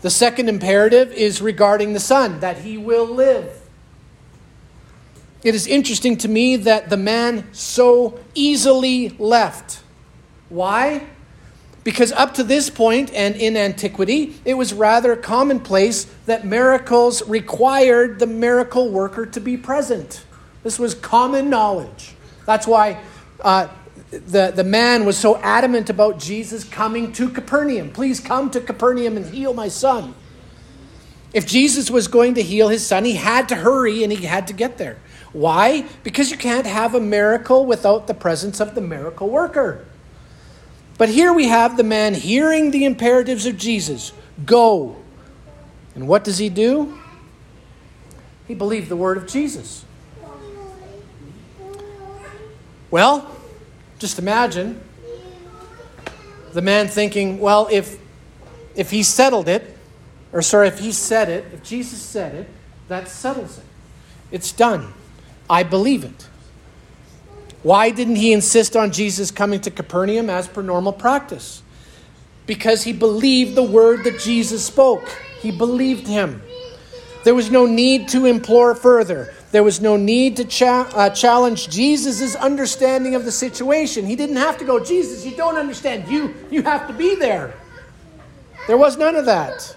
The 0.01 0.10
second 0.10 0.49
imperative 0.49 1.12
is 1.12 1.41
regarding 1.41 1.93
the 1.93 1.99
son, 1.99 2.39
that 2.39 2.60
he 2.60 2.77
will 2.77 3.06
live. 3.06 3.56
It 5.47 5.55
is 5.55 5.65
interesting 5.65 6.17
to 6.17 6.27
me 6.27 6.57
that 6.57 6.89
the 6.89 6.97
man 6.97 7.47
so 7.53 8.19
easily 8.36 9.15
left. 9.17 9.81
Why? 10.49 11.07
Because 11.86 12.12
up 12.12 12.33
to 12.33 12.43
this 12.43 12.69
point 12.69 13.13
and 13.13 13.33
in 13.33 13.55
antiquity, 13.55 14.36
it 14.43 14.55
was 14.55 14.73
rather 14.73 15.15
commonplace 15.15 16.03
that 16.25 16.45
miracles 16.45 17.25
required 17.29 18.19
the 18.19 18.27
miracle 18.27 18.89
worker 18.89 19.25
to 19.25 19.39
be 19.39 19.55
present. 19.55 20.25
This 20.63 20.77
was 20.77 20.93
common 20.93 21.49
knowledge. 21.49 22.13
That's 22.45 22.67
why 22.67 23.01
uh, 23.39 23.69
the, 24.12 24.51
the 24.53 24.65
man 24.65 25.05
was 25.05 25.17
so 25.17 25.38
adamant 25.38 25.89
about 25.89 26.19
Jesus 26.19 26.65
coming 26.65 27.13
to 27.13 27.29
Capernaum. 27.29 27.91
Please 27.91 28.19
come 28.19 28.49
to 28.49 28.60
Capernaum 28.60 29.15
and 29.15 29.25
heal 29.25 29.53
my 29.53 29.69
son. 29.69 30.13
If 31.33 31.47
Jesus 31.47 31.89
was 31.89 32.10
going 32.10 32.33
to 32.33 32.41
heal 32.41 32.67
his 32.67 32.86
son, 32.86 33.05
he 33.05 33.13
had 33.13 33.47
to 33.47 33.55
hurry 33.55 34.03
and 34.03 34.12
he 34.12 34.25
had 34.25 34.47
to 34.47 34.53
get 34.53 34.77
there. 34.77 34.97
Why? 35.33 35.85
Because 36.03 36.31
you 36.31 36.37
can't 36.37 36.65
have 36.65 36.95
a 36.95 36.99
miracle 36.99 37.65
without 37.65 38.07
the 38.07 38.13
presence 38.13 38.59
of 38.59 38.75
the 38.75 38.81
miracle 38.81 39.29
worker. 39.29 39.85
But 40.97 41.09
here 41.09 41.31
we 41.31 41.47
have 41.47 41.77
the 41.77 41.83
man 41.83 42.15
hearing 42.15 42.71
the 42.71 42.85
imperatives 42.85 43.45
of 43.45 43.57
Jesus 43.57 44.13
go. 44.45 44.95
And 45.93 46.07
what 46.07 46.23
does 46.23 46.37
he 46.37 46.49
do? 46.49 46.97
He 48.47 48.55
believed 48.55 48.89
the 48.89 48.95
word 48.95 49.17
of 49.17 49.27
Jesus. 49.27 49.83
Well, 52.89 53.29
just 53.99 54.17
imagine 54.17 54.81
the 56.53 56.61
man 56.61 56.87
thinking, 56.87 57.39
well, 57.39 57.67
if, 57.69 57.99
if 58.75 58.89
he 58.89 59.03
settled 59.03 59.47
it, 59.49 59.77
or 60.31 60.41
sorry, 60.41 60.67
if 60.67 60.79
he 60.79 60.91
said 60.91 61.29
it, 61.29 61.45
if 61.53 61.63
Jesus 61.63 62.01
said 62.01 62.33
it, 62.33 62.49
that 62.87 63.07
settles 63.07 63.57
it. 63.57 63.65
It's 64.31 64.51
done. 64.51 64.93
I 65.49 65.63
believe 65.63 66.03
it. 66.03 66.27
Why 67.63 67.89
didn't 67.89 68.17
he 68.17 68.33
insist 68.33 68.75
on 68.75 68.91
Jesus 68.91 69.31
coming 69.31 69.60
to 69.62 69.71
Capernaum 69.71 70.29
as 70.29 70.47
per 70.47 70.62
normal 70.62 70.93
practice? 70.93 71.63
Because 72.45 72.83
he 72.83 72.93
believed 72.93 73.55
the 73.55 73.63
word 73.63 74.03
that 74.05 74.19
Jesus 74.19 74.63
spoke. 74.65 75.07
He 75.41 75.51
believed 75.51 76.07
him. 76.07 76.41
There 77.23 77.36
was 77.36 77.51
no 77.51 77.65
need 77.65 78.07
to 78.10 78.25
implore 78.25 78.73
further. 78.73 79.33
There 79.51 79.63
was 79.63 79.81
no 79.81 79.97
need 79.97 80.38
to 80.38 80.45
cha- 80.45 80.89
uh, 80.93 81.10
challenge 81.10 81.69
Jesus' 81.69 82.36
understanding 82.36 83.15
of 83.15 83.25
the 83.25 83.31
situation. 83.31 84.05
He 84.05 84.15
didn't 84.15 84.38
have 84.38 84.57
to 84.60 84.65
go, 84.65 84.83
Jesus, 84.83 85.25
you 85.25 85.36
don't 85.36 85.55
understand. 85.55 86.07
You, 86.07 86.33
you 86.51 86.62
have 86.63 86.88
to 86.88 86.93
be 86.93 87.15
there. 87.15 87.53
There 88.67 88.77
was 88.77 88.97
none 88.97 89.15
of 89.15 89.25
that. 89.25 89.75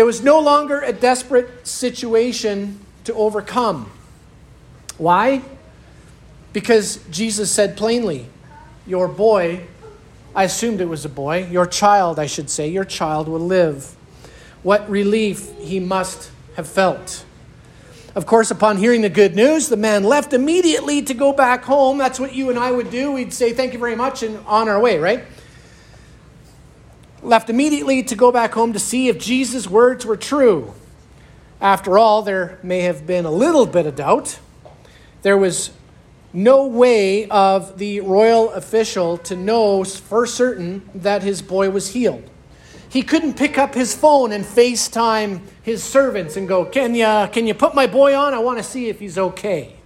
There 0.00 0.06
was 0.06 0.22
no 0.22 0.40
longer 0.40 0.80
a 0.80 0.94
desperate 0.94 1.66
situation 1.66 2.80
to 3.04 3.12
overcome. 3.12 3.90
Why? 4.96 5.42
Because 6.54 7.00
Jesus 7.10 7.50
said 7.50 7.76
plainly, 7.76 8.24
Your 8.86 9.08
boy, 9.08 9.66
I 10.34 10.44
assumed 10.44 10.80
it 10.80 10.86
was 10.86 11.04
a 11.04 11.10
boy, 11.10 11.48
your 11.50 11.66
child, 11.66 12.18
I 12.18 12.24
should 12.24 12.48
say, 12.48 12.66
your 12.66 12.86
child 12.86 13.28
will 13.28 13.40
live. 13.40 13.94
What 14.62 14.88
relief 14.88 15.54
he 15.58 15.80
must 15.80 16.30
have 16.56 16.66
felt. 16.66 17.26
Of 18.14 18.24
course, 18.24 18.50
upon 18.50 18.78
hearing 18.78 19.02
the 19.02 19.10
good 19.10 19.36
news, 19.36 19.68
the 19.68 19.76
man 19.76 20.04
left 20.04 20.32
immediately 20.32 21.02
to 21.02 21.12
go 21.12 21.34
back 21.34 21.64
home. 21.64 21.98
That's 21.98 22.18
what 22.18 22.32
you 22.32 22.48
and 22.48 22.58
I 22.58 22.70
would 22.70 22.90
do. 22.90 23.12
We'd 23.12 23.34
say, 23.34 23.52
Thank 23.52 23.74
you 23.74 23.78
very 23.78 23.96
much, 23.96 24.22
and 24.22 24.38
on 24.46 24.66
our 24.66 24.80
way, 24.80 24.96
right? 24.96 25.24
Left 27.22 27.50
immediately 27.50 28.02
to 28.04 28.14
go 28.14 28.32
back 28.32 28.52
home 28.52 28.72
to 28.72 28.78
see 28.78 29.08
if 29.08 29.18
Jesus' 29.18 29.68
words 29.68 30.06
were 30.06 30.16
true. 30.16 30.72
After 31.60 31.98
all, 31.98 32.22
there 32.22 32.58
may 32.62 32.80
have 32.80 33.06
been 33.06 33.26
a 33.26 33.30
little 33.30 33.66
bit 33.66 33.84
of 33.84 33.96
doubt. 33.96 34.38
There 35.22 35.36
was 35.36 35.70
no 36.32 36.66
way 36.66 37.28
of 37.28 37.76
the 37.76 38.00
royal 38.00 38.50
official 38.52 39.18
to 39.18 39.36
know 39.36 39.84
for 39.84 40.26
certain 40.26 40.88
that 40.94 41.22
his 41.22 41.42
boy 41.42 41.68
was 41.68 41.90
healed. 41.90 42.28
He 42.88 43.02
couldn't 43.02 43.34
pick 43.34 43.58
up 43.58 43.74
his 43.74 43.94
phone 43.94 44.32
and 44.32 44.44
FaceTime 44.44 45.42
his 45.62 45.82
servants 45.82 46.36
and 46.36 46.48
go, 46.48 46.64
Can 46.64 46.94
you, 46.94 47.28
can 47.32 47.46
you 47.46 47.54
put 47.54 47.74
my 47.74 47.86
boy 47.86 48.16
on? 48.16 48.32
I 48.32 48.38
want 48.38 48.58
to 48.58 48.64
see 48.64 48.88
if 48.88 48.98
he's 48.98 49.18
okay. 49.18 49.76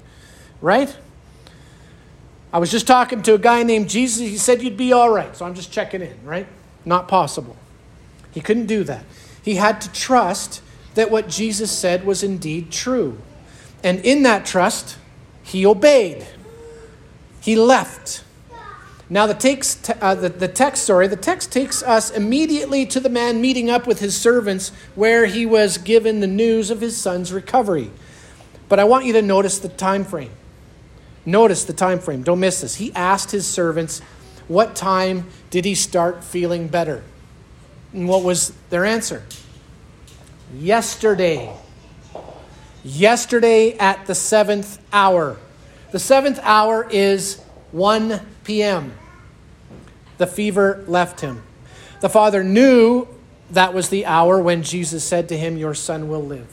Right? 0.61 0.97
I 2.53 2.59
was 2.59 2.71
just 2.71 2.87
talking 2.87 3.21
to 3.23 3.35
a 3.35 3.39
guy 3.39 3.65
named 3.65 3.91
Jesus. 3.91 4.21
He 4.21 4.39
said 4.39 4.63
you'd 4.63 4.77
be 4.77 4.93
all 4.93 5.11
right. 5.11 5.37
So 5.37 5.45
I'm 5.45 5.55
just 5.55 5.73
checking 5.73 6.01
in, 6.01 6.17
right? 6.25 6.47
Not 6.85 7.09
possible. 7.09 7.57
He 8.33 8.41
couldn't 8.41 8.67
do 8.67 8.85
that. 8.85 9.05
He 9.43 9.57
had 9.57 9.81
to 9.83 9.93
trust 9.93 10.63
that 10.95 11.11
what 11.11 11.29
Jesus 11.29 11.71
said 11.71 12.05
was 12.05 12.23
indeed 12.23 12.71
true. 12.71 13.19
And 13.83 14.01
in 14.01 14.23
that 14.23 14.47
trust, 14.47 14.97
he 15.43 15.67
obeyed. 15.67 16.27
He 17.41 17.57
left. 17.57 18.25
Now, 19.11 19.27
the, 19.27 19.35
takes, 19.35 19.79
uh, 20.01 20.15
the, 20.15 20.31
the 20.31 20.49
text, 20.49 20.87
sorry, 20.87 21.09
the 21.09 21.17
text 21.17 21.53
takes 21.53 21.83
us 21.83 22.11
immediately 22.11 22.87
to 22.87 23.01
the 23.01 23.11
man 23.11 23.41
meeting 23.41 23.69
up 23.69 23.87
with 23.87 24.01
his 24.01 24.17
servants 24.17 24.71
where 24.95 25.27
he 25.27 25.45
was 25.45 25.77
given 25.77 26.21
the 26.21 26.27
news 26.27 26.71
of 26.71 26.81
his 26.81 26.97
son's 26.97 27.33
recovery. 27.33 27.91
But 28.69 28.81
I 28.81 28.85
want 28.85 29.05
you 29.05 29.13
to 29.13 29.23
notice 29.23 29.59
the 29.59 29.69
time 29.69 30.05
frame. 30.05 30.31
Notice 31.27 31.65
the 31.65 31.75
time 31.75 31.99
frame. 31.99 32.23
Don't 32.23 32.41
miss 32.41 32.63
this. 32.63 32.77
He 32.77 32.93
asked 32.95 33.31
his 33.31 33.47
servants, 33.47 34.01
What 34.49 34.77
time 34.77 35.27
did 35.51 35.65
he 35.65 35.75
start 35.75 36.23
feeling 36.23 36.69
better? 36.69 37.03
And 37.93 38.09
what 38.09 38.23
was 38.23 38.53
their 38.71 38.85
answer? 38.85 39.23
Yesterday. 40.55 41.55
Yesterday 42.83 43.77
at 43.79 44.07
the 44.07 44.15
seventh 44.15 44.79
hour. 44.93 45.39
The 45.93 45.99
seventh 45.99 46.41
hour 46.43 46.87
is 46.91 47.41
1 47.73 48.21
p.m. 48.45 48.93
The 50.19 50.27
fever 50.27 50.85
left 50.87 51.21
him. 51.21 51.43
The 52.01 52.09
father 52.09 52.45
knew 52.45 53.09
that 53.51 53.73
was 53.73 53.89
the 53.89 54.07
hour 54.07 54.41
when 54.41 54.63
Jesus 54.63 55.05
said 55.05 55.29
to 55.29 55.39
him, 55.39 55.57
Your 55.57 55.75
son 55.75 56.09
will 56.09 56.23
live. 56.23 56.49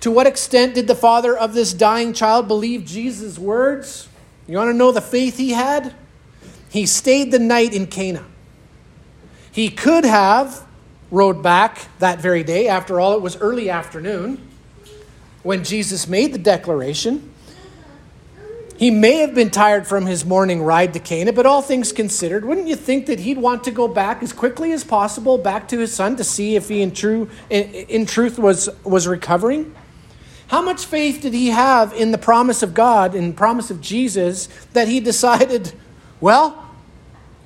To 0.00 0.10
what 0.10 0.26
extent 0.26 0.74
did 0.74 0.86
the 0.86 0.94
father 0.94 1.36
of 1.36 1.52
this 1.52 1.72
dying 1.72 2.12
child 2.12 2.48
believe 2.48 2.84
Jesus' 2.84 3.38
words? 3.38 4.08
You 4.48 4.56
want 4.56 4.70
to 4.70 4.74
know 4.74 4.92
the 4.92 5.00
faith 5.00 5.36
he 5.36 5.50
had? 5.50 5.94
He 6.70 6.86
stayed 6.86 7.32
the 7.32 7.38
night 7.38 7.74
in 7.74 7.86
Cana. 7.86 8.24
He 9.52 9.68
could 9.68 10.04
have 10.04 10.66
rode 11.10 11.42
back 11.42 11.88
that 11.98 12.20
very 12.20 12.44
day. 12.44 12.68
After 12.68 13.00
all, 13.00 13.14
it 13.14 13.20
was 13.20 13.36
early 13.36 13.68
afternoon 13.68 14.40
when 15.42 15.64
Jesus 15.64 16.06
made 16.06 16.32
the 16.32 16.38
declaration. 16.38 17.30
He 18.80 18.90
may 18.90 19.16
have 19.16 19.34
been 19.34 19.50
tired 19.50 19.86
from 19.86 20.06
his 20.06 20.24
morning 20.24 20.62
ride 20.62 20.94
to 20.94 21.00
Cana, 21.00 21.34
but 21.34 21.44
all 21.44 21.60
things 21.60 21.92
considered, 21.92 22.46
wouldn't 22.46 22.66
you 22.66 22.76
think 22.76 23.06
that 23.06 23.20
he'd 23.20 23.36
want 23.36 23.64
to 23.64 23.70
go 23.70 23.86
back 23.86 24.22
as 24.22 24.32
quickly 24.32 24.72
as 24.72 24.84
possible 24.84 25.36
back 25.36 25.68
to 25.68 25.78
his 25.78 25.92
son 25.92 26.16
to 26.16 26.24
see 26.24 26.56
if 26.56 26.70
he 26.70 26.80
in, 26.80 26.92
true, 26.92 27.28
in, 27.50 28.06
truth 28.06 28.38
was, 28.38 28.70
was 28.82 29.06
recovering? 29.06 29.74
How 30.46 30.62
much 30.62 30.86
faith 30.86 31.20
did 31.20 31.34
he 31.34 31.48
have 31.48 31.92
in 31.92 32.10
the 32.10 32.16
promise 32.16 32.62
of 32.62 32.72
God, 32.72 33.14
in 33.14 33.28
the 33.28 33.34
promise 33.34 33.70
of 33.70 33.82
Jesus, 33.82 34.46
that 34.72 34.88
he 34.88 34.98
decided, 35.10 35.74
well, 36.20 36.70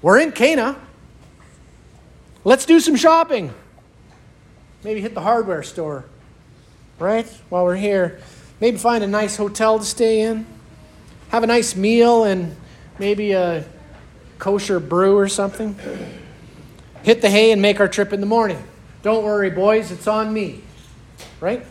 we're 0.02 0.20
in 0.20 0.32
Cana. 0.32 0.76
Let's 2.44 2.66
do 2.66 2.80
some 2.80 2.96
shopping. 2.96 3.52
Maybe 4.82 5.00
hit 5.00 5.14
the 5.14 5.22
hardware 5.22 5.62
store, 5.62 6.04
right? 6.98 7.26
While 7.48 7.64
we're 7.64 7.76
here. 7.76 8.20
Maybe 8.60 8.76
find 8.76 9.02
a 9.02 9.06
nice 9.06 9.36
hotel 9.36 9.78
to 9.78 9.84
stay 9.84 10.20
in 10.20 10.46
have 11.34 11.42
a 11.42 11.48
nice 11.48 11.74
meal 11.74 12.22
and 12.22 12.54
maybe 13.00 13.32
a 13.32 13.64
kosher 14.38 14.78
brew 14.78 15.16
or 15.16 15.26
something. 15.26 15.76
Hit 17.02 17.22
the 17.22 17.28
hay 17.28 17.50
and 17.50 17.60
make 17.60 17.80
our 17.80 17.88
trip 17.88 18.12
in 18.12 18.20
the 18.20 18.26
morning. 18.26 18.62
Don't 19.02 19.24
worry, 19.24 19.50
boys, 19.50 19.90
it's 19.90 20.06
on 20.06 20.32
me. 20.32 20.62
Right? 21.40 21.66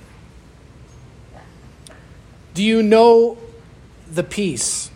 Do 2.54 2.62
you 2.62 2.84
know 2.84 3.38
the 4.12 4.24
peace? 4.24 4.92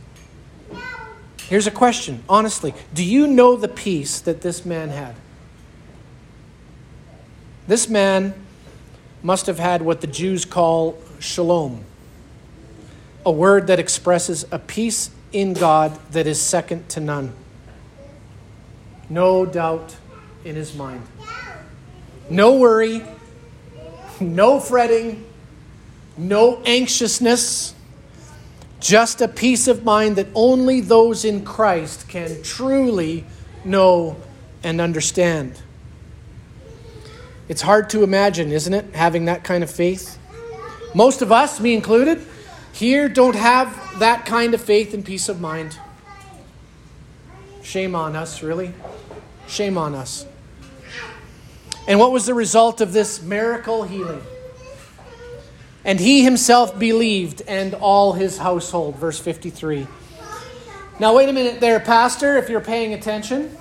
Here's 1.50 1.68
a 1.68 1.72
question, 1.72 2.24
honestly. 2.28 2.74
Do 2.94 3.04
you 3.04 3.26
know 3.26 3.56
the 3.56 3.70
peace 3.70 4.20
that 4.22 4.42
this 4.42 4.66
man 4.66 4.90
had? 4.90 5.16
This 7.68 7.88
man 7.88 8.34
must 9.24 9.46
have 9.48 9.60
had 9.60 9.82
what 9.82 10.02
the 10.02 10.08
Jews 10.08 10.46
call 10.46 10.98
shalom, 11.20 11.84
a 13.26 13.32
word 13.32 13.68
that 13.68 13.80
expresses 13.80 14.46
a 14.52 14.60
peace 14.60 15.10
in 15.32 15.54
God 15.54 15.98
that 16.12 16.28
is 16.28 16.40
second 16.40 16.90
to 16.90 17.00
none. 17.00 17.34
No 19.10 19.46
doubt 19.46 19.96
in 20.44 20.56
his 20.56 20.76
mind. 20.76 21.02
No 22.30 22.58
worry, 22.58 23.04
no 24.20 24.60
fretting, 24.60 25.26
no 26.18 26.62
anxiousness, 26.66 27.74
just 28.80 29.22
a 29.22 29.28
peace 29.28 29.68
of 29.68 29.84
mind 29.84 30.16
that 30.18 30.28
only 30.36 30.82
those 30.82 31.26
in 31.26 31.44
Christ 31.44 32.08
can 32.08 32.42
truly 32.44 33.26
know 33.66 34.18
and 34.64 34.80
understand. 34.80 35.62
It's 37.48 37.62
hard 37.62 37.90
to 37.92 38.04
imagine, 38.04 38.52
isn't 38.52 38.74
it, 38.74 38.94
having 38.94 39.26
that 39.26 39.44
kind 39.44 39.64
of 39.64 39.72
faith? 39.72 40.20
Most 40.94 41.22
of 41.22 41.32
us, 41.32 41.60
me 41.60 41.74
included, 41.74 42.26
here 42.74 43.10
don't 43.10 43.36
have 43.36 44.00
that 44.00 44.26
kind 44.26 44.54
of 44.54 44.62
faith 44.62 44.94
and 44.94 45.04
peace 45.04 45.30
of 45.30 45.42
mind. 45.42 45.80
Shame 47.64 47.96
on 47.96 48.16
us, 48.16 48.44
really. 48.44 48.74
Shame 49.48 49.78
on 49.78 49.96
us. 49.96 50.26
And 51.88 52.00
what 52.00 52.12
was 52.12 52.26
the 52.26 52.34
result 52.34 52.82
of 52.82 52.94
this 52.94 53.22
miracle 53.22 53.84
healing? 53.84 54.22
And 55.86 56.00
he 56.00 56.24
himself 56.24 56.78
believed, 56.78 57.42
and 57.48 57.74
all 57.76 58.14
his 58.14 58.38
household. 58.38 58.98
Verse 58.98 59.20
53. 59.20 59.88
Now, 61.00 61.16
wait 61.16 61.30
a 61.30 61.34
minute 61.34 61.60
there, 61.60 61.80
Pastor, 61.80 62.38
if 62.38 62.50
you're 62.50 62.60
paying 62.60 62.94
attention. 62.94 63.56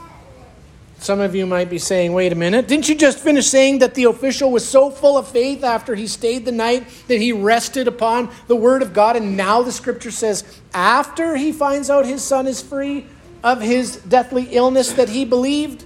Some 0.99 1.21
of 1.21 1.35
you 1.35 1.45
might 1.47 1.69
be 1.69 1.79
saying, 1.79 2.15
wait 2.15 2.33
a 2.33 2.35
minute, 2.35 2.67
didn't 2.67 2.89
you 2.89 2.95
just 2.95 3.19
finish 3.19 3.47
saying 3.47 3.81
that 3.81 3.95
the 3.95 4.05
official 4.05 4.51
was 4.51 4.67
so 4.67 4.91
full 4.91 5.19
of 5.19 5.29
faith 5.29 5.63
after 5.63 5.95
he 5.95 6.07
stayed 6.07 6.47
the 6.47 6.53
night 6.53 6.87
that 7.09 7.21
he 7.21 7.33
rested 7.33 7.87
upon 7.87 8.31
the 8.49 8.57
word 8.57 8.81
of 8.81 8.95
God? 8.95 9.15
And 9.15 9.37
now 9.37 9.63
the 9.63 9.73
scripture 9.73 10.11
says, 10.11 10.43
after 10.73 11.37
he 11.37 11.53
finds 11.53 11.91
out 11.91 12.07
his 12.07 12.25
son 12.25 12.47
is 12.47 12.63
free 12.63 13.07
of 13.45 13.61
his 13.61 13.97
deathly 13.97 14.45
illness, 14.53 14.93
that 14.93 15.11
he 15.11 15.27
believed? 15.27 15.85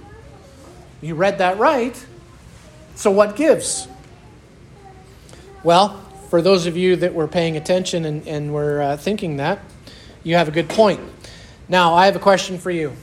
You 1.01 1.15
read 1.15 1.39
that 1.39 1.57
right. 1.57 2.05
So 2.95 3.11
what 3.11 3.35
gives? 3.35 3.89
Well, 5.63 6.00
for 6.31 6.41
those 6.41 6.65
of 6.65 6.77
you 6.77 6.95
that 6.95 7.13
were 7.13 7.27
paying 7.27 7.57
attention 7.57 8.05
and, 8.05 8.25
and 8.25 8.53
were 8.53 8.81
uh, 8.81 8.95
thinking 8.95 9.35
that, 9.35 9.59
you 10.23 10.35
have 10.35 10.47
a 10.47 10.51
good 10.51 10.69
point. 10.69 11.01
Now, 11.67 11.93
I 11.93 12.05
have 12.05 12.15
a 12.15 12.19
question 12.19 12.57
for 12.57 12.71
you. 12.71 12.93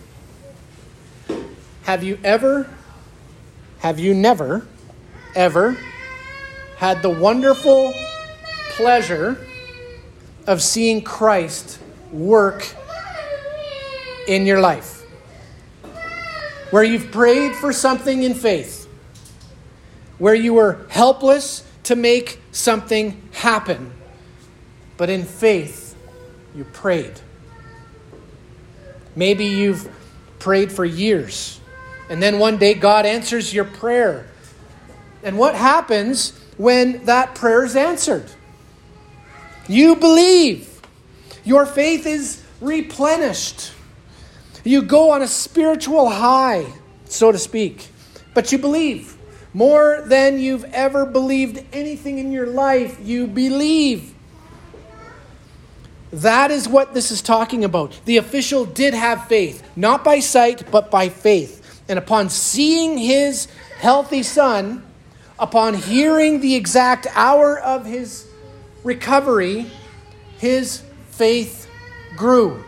Have 1.82 2.02
you 2.02 2.18
ever, 2.24 2.70
have 3.80 3.98
you 3.98 4.14
never, 4.14 4.66
ever 5.34 5.76
had 6.78 7.02
the 7.02 7.10
wonderful 7.10 7.92
pleasure 8.70 9.46
of 10.46 10.62
seeing 10.62 11.02
Christ 11.02 11.78
work 12.10 12.66
in 14.26 14.46
your 14.46 14.60
life? 14.60 15.02
Where 16.70 16.82
you've 16.82 17.10
prayed 17.10 17.54
for 17.54 17.74
something 17.74 18.22
in 18.22 18.32
faith, 18.32 18.88
where 20.16 20.34
you 20.34 20.54
were 20.54 20.86
helpless 20.88 21.67
to 21.84 21.96
make 21.96 22.40
something 22.52 23.20
happen, 23.32 23.92
but 24.96 25.08
in 25.10 25.24
faith, 25.24 25.96
you 26.54 26.64
prayed. 26.64 27.20
Maybe 29.16 29.46
you've 29.46 29.88
prayed 30.38 30.70
for 30.70 30.84
years 30.84 31.58
and 32.08 32.22
then 32.22 32.38
one 32.38 32.56
day, 32.56 32.74
God 32.74 33.06
answers 33.06 33.52
your 33.52 33.64
prayer. 33.64 34.26
And 35.22 35.38
what 35.38 35.54
happens 35.54 36.38
when 36.56 37.04
that 37.04 37.34
prayer 37.34 37.64
is 37.64 37.76
answered? 37.76 38.24
You 39.68 39.96
believe. 39.96 40.80
Your 41.44 41.66
faith 41.66 42.06
is 42.06 42.42
replenished. 42.60 43.72
You 44.64 44.82
go 44.82 45.10
on 45.10 45.22
a 45.22 45.28
spiritual 45.28 46.08
high, 46.08 46.66
so 47.04 47.30
to 47.30 47.38
speak. 47.38 47.88
But 48.34 48.52
you 48.52 48.58
believe. 48.58 49.16
More 49.58 50.04
than 50.06 50.38
you've 50.38 50.62
ever 50.66 51.04
believed 51.04 51.64
anything 51.72 52.20
in 52.20 52.30
your 52.30 52.46
life, 52.46 52.96
you 53.02 53.26
believe. 53.26 54.14
That 56.12 56.52
is 56.52 56.68
what 56.68 56.94
this 56.94 57.10
is 57.10 57.20
talking 57.20 57.64
about. 57.64 57.98
The 58.04 58.18
official 58.18 58.64
did 58.64 58.94
have 58.94 59.26
faith, 59.26 59.68
not 59.74 60.04
by 60.04 60.20
sight, 60.20 60.70
but 60.70 60.92
by 60.92 61.08
faith. 61.08 61.82
And 61.88 61.98
upon 61.98 62.30
seeing 62.30 62.98
his 62.98 63.48
healthy 63.80 64.22
son, 64.22 64.86
upon 65.40 65.74
hearing 65.74 66.40
the 66.40 66.54
exact 66.54 67.08
hour 67.16 67.58
of 67.58 67.84
his 67.84 68.28
recovery, 68.84 69.66
his 70.38 70.84
faith 71.10 71.68
grew. 72.16 72.62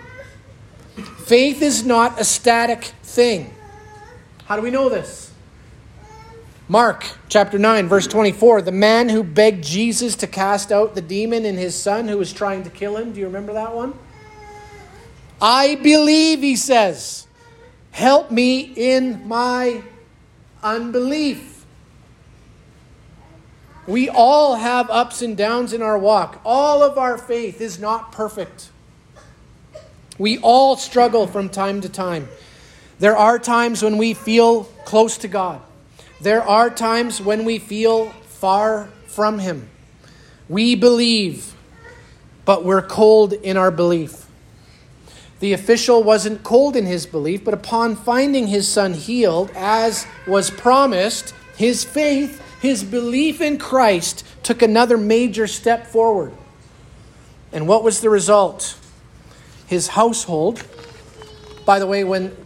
Faith 1.19 1.63
is 1.63 1.85
not 1.85 2.21
a 2.21 2.25
static 2.25 2.83
thing. 3.05 3.55
How 4.47 4.57
do 4.57 4.63
we 4.63 4.73
know 4.73 4.89
this? 4.89 5.30
Mark 6.71 7.05
chapter 7.29 7.59
9, 7.59 7.89
verse 7.89 8.07
24. 8.07 8.63
The 8.63 8.71
man 8.71 9.09
who 9.09 9.25
begged 9.25 9.65
Jesus 9.65 10.15
to 10.15 10.29
cast 10.29 10.71
out 10.71 10.95
the 10.95 11.03
demon 11.03 11.45
in 11.45 11.57
his 11.57 11.75
son 11.75 12.07
who 12.07 12.17
was 12.17 12.33
trying 12.33 12.63
to 12.63 12.71
kill 12.71 12.97
him. 12.97 13.13
Do 13.13 13.19
you 13.19 13.27
remember 13.27 13.55
that 13.55 13.75
one? 13.75 13.93
I 15.43 15.75
believe, 15.75 16.43
he 16.43 16.55
says. 16.55 17.27
Help 17.91 18.31
me 18.31 18.61
in 18.61 19.27
my 19.27 19.83
unbelief. 20.63 21.65
We 23.89 24.09
all 24.09 24.55
have 24.55 24.89
ups 24.91 25.23
and 25.23 25.37
downs 25.37 25.73
in 25.73 25.83
our 25.83 25.99
walk. 25.99 26.41
All 26.45 26.85
of 26.85 26.97
our 26.97 27.19
faith 27.19 27.61
is 27.61 27.81
not 27.81 28.13
perfect. 28.13 28.71
We 30.19 30.39
all 30.39 30.77
struggle 30.77 31.27
from 31.27 31.49
time 31.49 31.81
to 31.81 31.89
time. 31.89 32.29
There 33.01 33.17
are 33.17 33.41
times 33.41 33.83
when 33.83 33.99
we 33.99 34.15
feel 34.15 34.65
close 34.85 35.19
to 35.19 35.27
God. 35.27 35.63
There 36.21 36.43
are 36.43 36.69
times 36.69 37.21
when 37.21 37.45
we 37.45 37.59
feel 37.59 38.11
far 38.11 38.89
from 39.07 39.39
Him. 39.39 39.69
We 40.49 40.75
believe, 40.75 41.55
but 42.45 42.65
we're 42.65 42.83
cold 42.83 43.33
in 43.33 43.57
our 43.57 43.71
belief. 43.71 44.27
The 45.41 45.55
official 45.55 46.03
wasn't 46.03 46.43
cold 46.43 46.77
in 46.77 46.85
his 46.85 47.07
belief, 47.07 47.45
but 47.45 47.55
upon 47.55 47.97
finding 47.97 48.47
his 48.47 48.69
son 48.69 48.93
healed, 48.93 49.51
as 49.57 50.07
was 50.27 50.51
promised, 50.51 51.35
his 51.57 51.83
faith, 51.83 52.43
his 52.61 52.85
belief 52.85 53.41
in 53.41 53.57
Christ, 53.57 54.25
took 54.43 54.61
another 54.61 54.99
major 54.99 55.47
step 55.47 55.87
forward. 55.87 56.35
And 57.53 57.67
what 57.67 57.83
was 57.83 58.03
the 58.03 58.11
result? 58.11 58.77
His 59.67 59.89
household, 59.89 60.63
by 61.65 61.79
the 61.79 61.87
way, 61.87 62.05
when, 62.05 62.37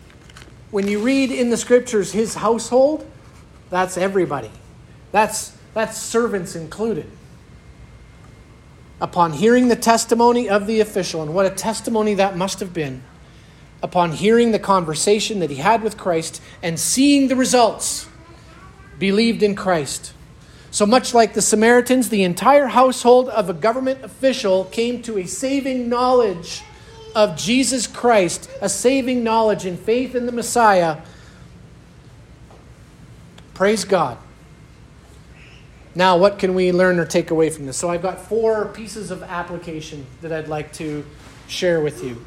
when 0.71 0.87
you 0.87 1.01
read 1.01 1.33
in 1.33 1.51
the 1.51 1.57
scriptures 1.57 2.13
his 2.13 2.37
household, 2.37 3.11
that's 3.75 3.97
everybody. 3.97 4.51
That's, 5.13 5.57
that's 5.75 5.99
servants 5.99 6.55
included 6.55 7.11
upon 9.01 9.33
hearing 9.33 9.69
the 9.69 9.77
testimony 9.77 10.49
of 10.49 10.67
the 10.67 10.81
official, 10.81 11.23
and 11.23 11.35
what 11.35 11.45
a 11.45 11.51
testimony 11.51 12.15
that 12.15 12.37
must 12.37 12.61
have 12.61 12.73
been, 12.73 13.03
upon 13.83 14.13
hearing 14.13 14.53
the 14.53 14.59
conversation 14.59 15.41
that 15.41 15.51
he 15.51 15.57
had 15.57 15.83
with 15.83 15.99
Christ 15.99 16.41
and 16.63 16.79
seeing 16.79 17.29
the 17.29 17.37
results, 17.37 18.09
believed 18.99 19.43
in 19.43 19.55
Christ. 19.55 20.15
So 20.71 20.87
much 20.87 21.13
like 21.13 21.35
the 21.35 21.43
Samaritans, 21.43 22.09
the 22.09 22.25
entire 22.25 22.69
household 22.69 23.29
of 23.29 23.51
a 23.51 23.55
government 23.55 24.03
official 24.03 24.65
came 24.67 25.03
to 25.03 25.19
a 25.19 25.27
saving 25.27 25.89
knowledge 25.89 26.63
of 27.15 27.37
Jesus 27.37 27.87
Christ, 27.87 28.51
a 28.61 28.69
saving 28.69 29.23
knowledge 29.23 29.67
and 29.67 29.79
faith 29.79 30.15
in 30.15 30.27
the 30.27 30.33
Messiah. 30.33 31.03
Praise 33.55 33.85
God. 33.85 34.19
Now, 35.95 36.17
what 36.17 36.41
can 36.41 36.55
we 36.55 36.73
learn 36.73 36.99
or 36.99 37.07
take 37.07 37.31
away 37.31 37.51
from 37.51 37.67
this? 37.67 37.77
So, 37.77 37.89
I've 37.89 38.03
got 38.03 38.21
four 38.21 38.67
pieces 38.67 39.13
of 39.13 39.23
application 39.23 40.05
that 40.23 40.33
I'd 40.33 40.49
like 40.49 40.73
to 40.75 41.05
share 41.47 41.81
with 41.81 42.03
you. 42.03 42.25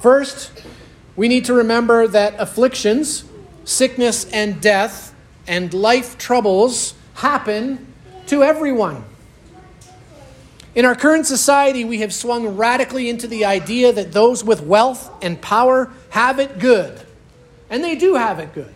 First, 0.00 0.62
we 1.16 1.28
need 1.28 1.46
to 1.46 1.54
remember 1.54 2.06
that 2.06 2.34
afflictions, 2.38 3.24
sickness, 3.64 4.30
and 4.30 4.60
death, 4.60 5.14
and 5.46 5.72
life 5.72 6.18
troubles 6.18 6.92
happen 7.14 7.94
to 8.26 8.42
everyone. 8.42 9.04
In 10.74 10.84
our 10.84 10.94
current 10.94 11.24
society, 11.24 11.84
we 11.84 12.00
have 12.00 12.12
swung 12.12 12.56
radically 12.56 13.08
into 13.08 13.26
the 13.26 13.46
idea 13.46 13.90
that 13.92 14.12
those 14.12 14.44
with 14.44 14.60
wealth 14.60 15.10
and 15.22 15.40
power 15.40 15.90
have 16.10 16.38
it 16.38 16.58
good. 16.58 17.00
And 17.70 17.82
they 17.82 17.94
do 17.94 18.16
have 18.16 18.38
it 18.38 18.52
good. 18.52 18.74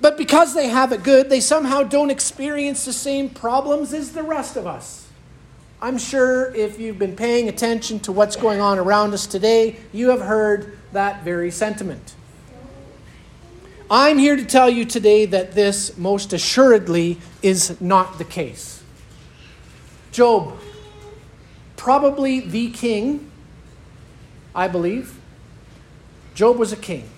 But 0.00 0.16
because 0.16 0.54
they 0.54 0.68
have 0.68 0.92
it 0.92 1.02
good, 1.02 1.28
they 1.28 1.40
somehow 1.40 1.82
don't 1.82 2.10
experience 2.10 2.84
the 2.84 2.92
same 2.92 3.28
problems 3.28 3.92
as 3.92 4.12
the 4.12 4.22
rest 4.22 4.56
of 4.56 4.66
us. 4.66 5.08
I'm 5.82 5.98
sure 5.98 6.54
if 6.54 6.78
you've 6.78 6.98
been 6.98 7.16
paying 7.16 7.48
attention 7.48 8.00
to 8.00 8.12
what's 8.12 8.36
going 8.36 8.60
on 8.60 8.78
around 8.78 9.14
us 9.14 9.26
today, 9.26 9.76
you 9.92 10.10
have 10.10 10.20
heard 10.20 10.78
that 10.92 11.22
very 11.22 11.50
sentiment. 11.50 12.14
I'm 13.90 14.18
here 14.18 14.36
to 14.36 14.44
tell 14.44 14.70
you 14.70 14.84
today 14.84 15.26
that 15.26 15.52
this 15.52 15.96
most 15.96 16.32
assuredly 16.32 17.18
is 17.42 17.80
not 17.80 18.18
the 18.18 18.24
case. 18.24 18.82
Job, 20.12 20.58
probably 21.76 22.40
the 22.40 22.70
king, 22.70 23.30
I 24.54 24.68
believe. 24.68 25.18
Job 26.34 26.56
was 26.56 26.72
a 26.72 26.76
king. 26.76 27.08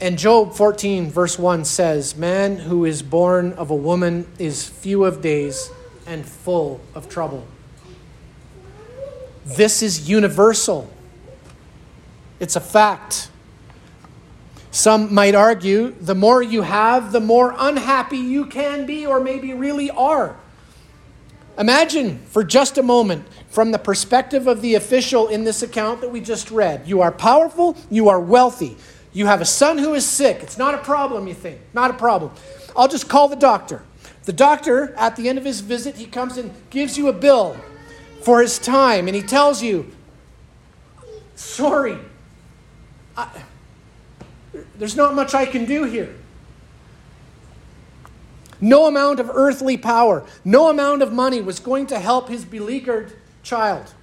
And 0.00 0.16
Job 0.16 0.54
14, 0.54 1.10
verse 1.10 1.38
1 1.38 1.64
says, 1.64 2.16
Man 2.16 2.56
who 2.56 2.84
is 2.84 3.02
born 3.02 3.52
of 3.54 3.70
a 3.70 3.74
woman 3.74 4.28
is 4.38 4.68
few 4.68 5.04
of 5.04 5.20
days 5.20 5.70
and 6.06 6.24
full 6.24 6.80
of 6.94 7.08
trouble. 7.08 7.44
This 9.44 9.82
is 9.82 10.08
universal, 10.08 10.90
it's 12.38 12.54
a 12.54 12.60
fact. 12.60 13.30
Some 14.70 15.12
might 15.12 15.34
argue 15.34 15.94
the 16.00 16.14
more 16.14 16.42
you 16.42 16.62
have, 16.62 17.10
the 17.10 17.20
more 17.20 17.54
unhappy 17.58 18.18
you 18.18 18.46
can 18.46 18.86
be, 18.86 19.06
or 19.06 19.18
maybe 19.18 19.54
really 19.54 19.90
are. 19.90 20.36
Imagine 21.58 22.18
for 22.26 22.44
just 22.44 22.78
a 22.78 22.82
moment, 22.82 23.24
from 23.48 23.72
the 23.72 23.78
perspective 23.78 24.46
of 24.46 24.60
the 24.60 24.74
official 24.76 25.26
in 25.26 25.42
this 25.42 25.62
account 25.62 26.02
that 26.02 26.10
we 26.10 26.20
just 26.20 26.52
read, 26.52 26.86
you 26.86 27.00
are 27.00 27.10
powerful, 27.10 27.76
you 27.90 28.08
are 28.08 28.20
wealthy, 28.20 28.76
you 29.18 29.26
have 29.26 29.40
a 29.40 29.44
son 29.44 29.78
who 29.78 29.94
is 29.94 30.06
sick. 30.06 30.44
It's 30.44 30.56
not 30.56 30.74
a 30.74 30.78
problem, 30.78 31.26
you 31.26 31.34
think. 31.34 31.58
Not 31.74 31.90
a 31.90 31.94
problem. 31.94 32.30
I'll 32.76 32.86
just 32.86 33.08
call 33.08 33.26
the 33.26 33.34
doctor. 33.34 33.82
The 34.26 34.32
doctor, 34.32 34.94
at 34.94 35.16
the 35.16 35.28
end 35.28 35.38
of 35.38 35.44
his 35.44 35.58
visit, 35.58 35.96
he 35.96 36.06
comes 36.06 36.38
and 36.38 36.54
gives 36.70 36.96
you 36.96 37.08
a 37.08 37.12
bill 37.12 37.56
for 38.22 38.40
his 38.40 38.60
time, 38.60 39.08
and 39.08 39.16
he 39.16 39.22
tells 39.22 39.60
you, 39.60 39.90
Sorry, 41.34 41.98
I, 43.16 43.42
there's 44.76 44.94
not 44.94 45.14
much 45.14 45.34
I 45.34 45.46
can 45.46 45.64
do 45.64 45.82
here. 45.82 46.14
No 48.60 48.86
amount 48.86 49.18
of 49.18 49.30
earthly 49.34 49.76
power, 49.76 50.24
no 50.44 50.70
amount 50.70 51.02
of 51.02 51.12
money 51.12 51.40
was 51.40 51.58
going 51.58 51.88
to 51.88 51.98
help 51.98 52.28
his 52.28 52.44
beleaguered 52.44 53.14
child. 53.42 53.94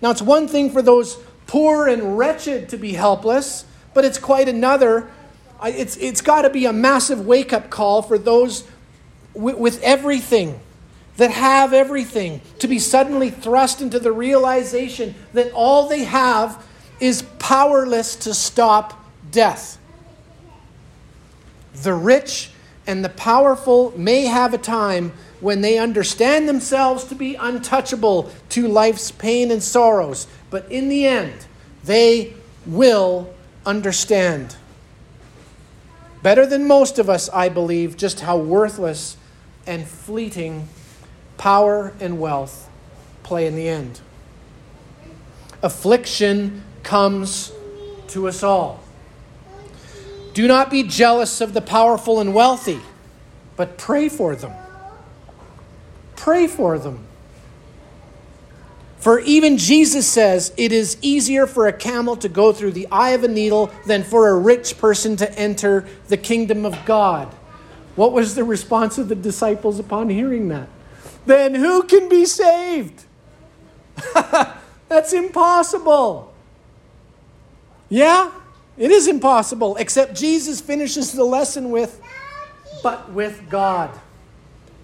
Now, 0.00 0.10
it's 0.10 0.22
one 0.22 0.48
thing 0.48 0.70
for 0.70 0.80
those 0.80 1.18
poor 1.46 1.86
and 1.86 2.16
wretched 2.16 2.70
to 2.70 2.78
be 2.78 2.94
helpless, 2.94 3.66
but 3.96 4.04
it's 4.04 4.18
quite 4.18 4.46
another. 4.46 5.08
It's, 5.64 5.96
it's 5.96 6.20
got 6.20 6.42
to 6.42 6.50
be 6.50 6.66
a 6.66 6.72
massive 6.72 7.26
wake 7.26 7.54
up 7.54 7.70
call 7.70 8.02
for 8.02 8.18
those 8.18 8.62
with, 9.32 9.56
with 9.56 9.82
everything, 9.82 10.60
that 11.16 11.30
have 11.30 11.72
everything, 11.72 12.42
to 12.58 12.68
be 12.68 12.78
suddenly 12.78 13.30
thrust 13.30 13.80
into 13.80 13.98
the 13.98 14.12
realization 14.12 15.14
that 15.32 15.50
all 15.52 15.88
they 15.88 16.04
have 16.04 16.62
is 17.00 17.22
powerless 17.38 18.16
to 18.16 18.34
stop 18.34 19.02
death. 19.30 19.78
The 21.76 21.94
rich 21.94 22.50
and 22.86 23.02
the 23.02 23.08
powerful 23.08 23.94
may 23.96 24.26
have 24.26 24.52
a 24.52 24.58
time 24.58 25.14
when 25.40 25.62
they 25.62 25.78
understand 25.78 26.46
themselves 26.46 27.04
to 27.04 27.14
be 27.14 27.34
untouchable 27.34 28.30
to 28.50 28.68
life's 28.68 29.10
pain 29.10 29.50
and 29.50 29.62
sorrows, 29.62 30.26
but 30.50 30.70
in 30.70 30.90
the 30.90 31.06
end, 31.06 31.46
they 31.84 32.34
will 32.66 33.32
understand. 33.66 34.56
Better 36.22 36.46
than 36.46 36.66
most 36.66 36.98
of 36.98 37.10
us, 37.10 37.28
I 37.28 37.48
believe, 37.48 37.96
just 37.96 38.20
how 38.20 38.38
worthless 38.38 39.16
and 39.66 39.86
fleeting 39.86 40.68
power 41.36 41.92
and 42.00 42.18
wealth 42.18 42.70
play 43.22 43.46
in 43.46 43.56
the 43.56 43.68
end. 43.68 44.00
Affliction 45.62 46.62
comes 46.82 47.52
to 48.08 48.28
us 48.28 48.42
all. 48.42 48.82
Do 50.32 50.46
not 50.46 50.70
be 50.70 50.82
jealous 50.82 51.40
of 51.40 51.54
the 51.54 51.62
powerful 51.62 52.20
and 52.20 52.34
wealthy, 52.34 52.80
but 53.56 53.78
pray 53.78 54.08
for 54.08 54.36
them. 54.36 54.52
Pray 56.14 56.46
for 56.46 56.78
them. 56.78 57.06
For 58.98 59.20
even 59.20 59.58
Jesus 59.58 60.06
says 60.06 60.52
it 60.56 60.72
is 60.72 60.96
easier 61.02 61.46
for 61.46 61.66
a 61.66 61.72
camel 61.72 62.16
to 62.16 62.28
go 62.28 62.52
through 62.52 62.72
the 62.72 62.88
eye 62.90 63.10
of 63.10 63.24
a 63.24 63.28
needle 63.28 63.70
than 63.86 64.02
for 64.02 64.28
a 64.28 64.38
rich 64.38 64.78
person 64.78 65.16
to 65.16 65.38
enter 65.38 65.86
the 66.08 66.16
kingdom 66.16 66.64
of 66.64 66.76
God. 66.84 67.32
What 67.94 68.12
was 68.12 68.34
the 68.34 68.44
response 68.44 68.98
of 68.98 69.08
the 69.08 69.14
disciples 69.14 69.78
upon 69.78 70.08
hearing 70.10 70.48
that? 70.48 70.68
Then 71.24 71.54
who 71.54 71.82
can 71.82 72.08
be 72.08 72.24
saved? 72.24 73.04
That's 74.88 75.12
impossible. 75.12 76.34
Yeah, 77.88 78.30
it 78.76 78.90
is 78.90 79.08
impossible, 79.08 79.76
except 79.76 80.14
Jesus 80.14 80.60
finishes 80.60 81.12
the 81.12 81.24
lesson 81.24 81.70
with, 81.70 82.00
but 82.82 83.10
with 83.12 83.48
God. 83.48 83.90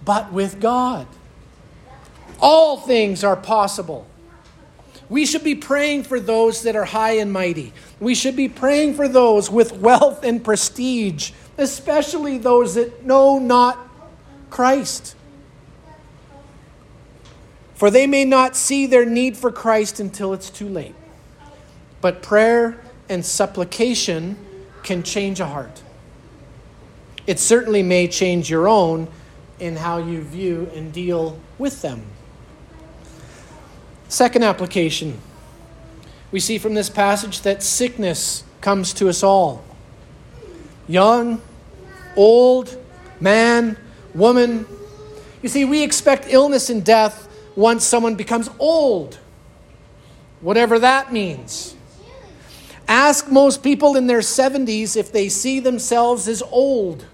But 0.04 0.32
with 0.32 0.60
God. 0.60 1.06
All 2.42 2.76
things 2.76 3.22
are 3.22 3.36
possible. 3.36 4.06
We 5.08 5.26
should 5.26 5.44
be 5.44 5.54
praying 5.54 6.02
for 6.04 6.18
those 6.18 6.62
that 6.62 6.74
are 6.74 6.86
high 6.86 7.12
and 7.12 7.32
mighty. 7.32 7.72
We 8.00 8.14
should 8.16 8.34
be 8.34 8.48
praying 8.48 8.94
for 8.94 9.06
those 9.06 9.48
with 9.48 9.72
wealth 9.72 10.24
and 10.24 10.42
prestige, 10.42 11.30
especially 11.56 12.38
those 12.38 12.74
that 12.74 13.04
know 13.04 13.38
not 13.38 13.78
Christ. 14.50 15.14
For 17.74 17.90
they 17.90 18.06
may 18.06 18.24
not 18.24 18.56
see 18.56 18.86
their 18.86 19.04
need 19.04 19.36
for 19.36 19.52
Christ 19.52 20.00
until 20.00 20.32
it's 20.32 20.50
too 20.50 20.68
late. 20.68 20.94
But 22.00 22.22
prayer 22.22 22.80
and 23.08 23.24
supplication 23.24 24.36
can 24.82 25.02
change 25.02 25.38
a 25.38 25.46
heart. 25.46 25.82
It 27.26 27.38
certainly 27.38 27.82
may 27.82 28.08
change 28.08 28.50
your 28.50 28.66
own 28.66 29.06
in 29.60 29.76
how 29.76 29.98
you 29.98 30.22
view 30.22 30.70
and 30.74 30.92
deal 30.92 31.38
with 31.58 31.82
them. 31.82 32.02
Second 34.12 34.44
application 34.44 35.18
we 36.32 36.38
see 36.38 36.58
from 36.58 36.74
this 36.74 36.90
passage 36.90 37.40
that 37.40 37.62
sickness 37.62 38.44
comes 38.60 38.92
to 38.92 39.08
us 39.08 39.22
all. 39.22 39.64
Young, 40.86 41.40
old, 42.14 42.76
man, 43.20 43.78
woman. 44.14 44.66
You 45.40 45.48
see, 45.48 45.64
we 45.64 45.82
expect 45.82 46.26
illness 46.28 46.68
and 46.68 46.84
death 46.84 47.26
once 47.56 47.86
someone 47.86 48.14
becomes 48.14 48.50
old, 48.58 49.18
whatever 50.42 50.78
that 50.78 51.10
means. 51.10 51.74
Ask 52.86 53.30
most 53.30 53.62
people 53.62 53.96
in 53.96 54.08
their 54.08 54.18
70s 54.18 54.94
if 54.94 55.10
they 55.10 55.30
see 55.30 55.58
themselves 55.58 56.28
as 56.28 56.42
old. 56.42 57.06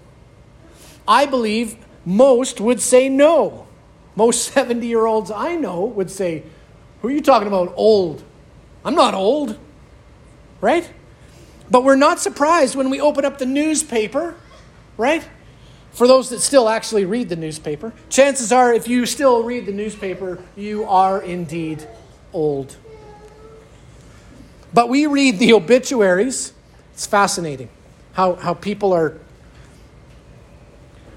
I 1.07 1.27
believe 1.27 1.77
most 2.03 2.59
would 2.59 2.81
say 2.81 3.07
no. 3.07 3.67
Most 4.17 4.51
70 4.51 4.85
year 4.85 5.05
olds 5.05 5.31
I 5.31 5.55
know 5.55 5.85
would 5.85 6.11
say, 6.11 6.43
Who 7.01 7.07
are 7.07 7.11
you 7.11 7.21
talking 7.21 7.47
about, 7.47 7.73
old? 7.75 8.23
I'm 8.83 8.95
not 8.95 9.13
old, 9.13 9.57
right? 10.61 10.89
But 11.69 11.83
we're 11.83 11.95
not 11.95 12.19
surprised 12.19 12.75
when 12.75 12.89
we 12.89 12.99
open 12.99 13.25
up 13.25 13.37
the 13.37 13.45
newspaper, 13.45 14.35
right? 14.97 15.27
For 15.91 16.07
those 16.07 16.29
that 16.29 16.39
still 16.39 16.69
actually 16.69 17.05
read 17.05 17.29
the 17.29 17.35
newspaper, 17.35 17.93
chances 18.09 18.51
are 18.51 18.73
if 18.73 18.87
you 18.87 19.05
still 19.05 19.43
read 19.43 19.65
the 19.65 19.71
newspaper, 19.71 20.43
you 20.55 20.83
are 20.85 21.21
indeed 21.21 21.87
old. 22.33 22.75
But 24.73 24.89
we 24.89 25.07
read 25.07 25.39
the 25.39 25.53
obituaries. 25.53 26.53
It's 26.93 27.07
fascinating 27.07 27.69
how, 28.13 28.35
how 28.35 28.53
people 28.53 28.93
are. 28.93 29.17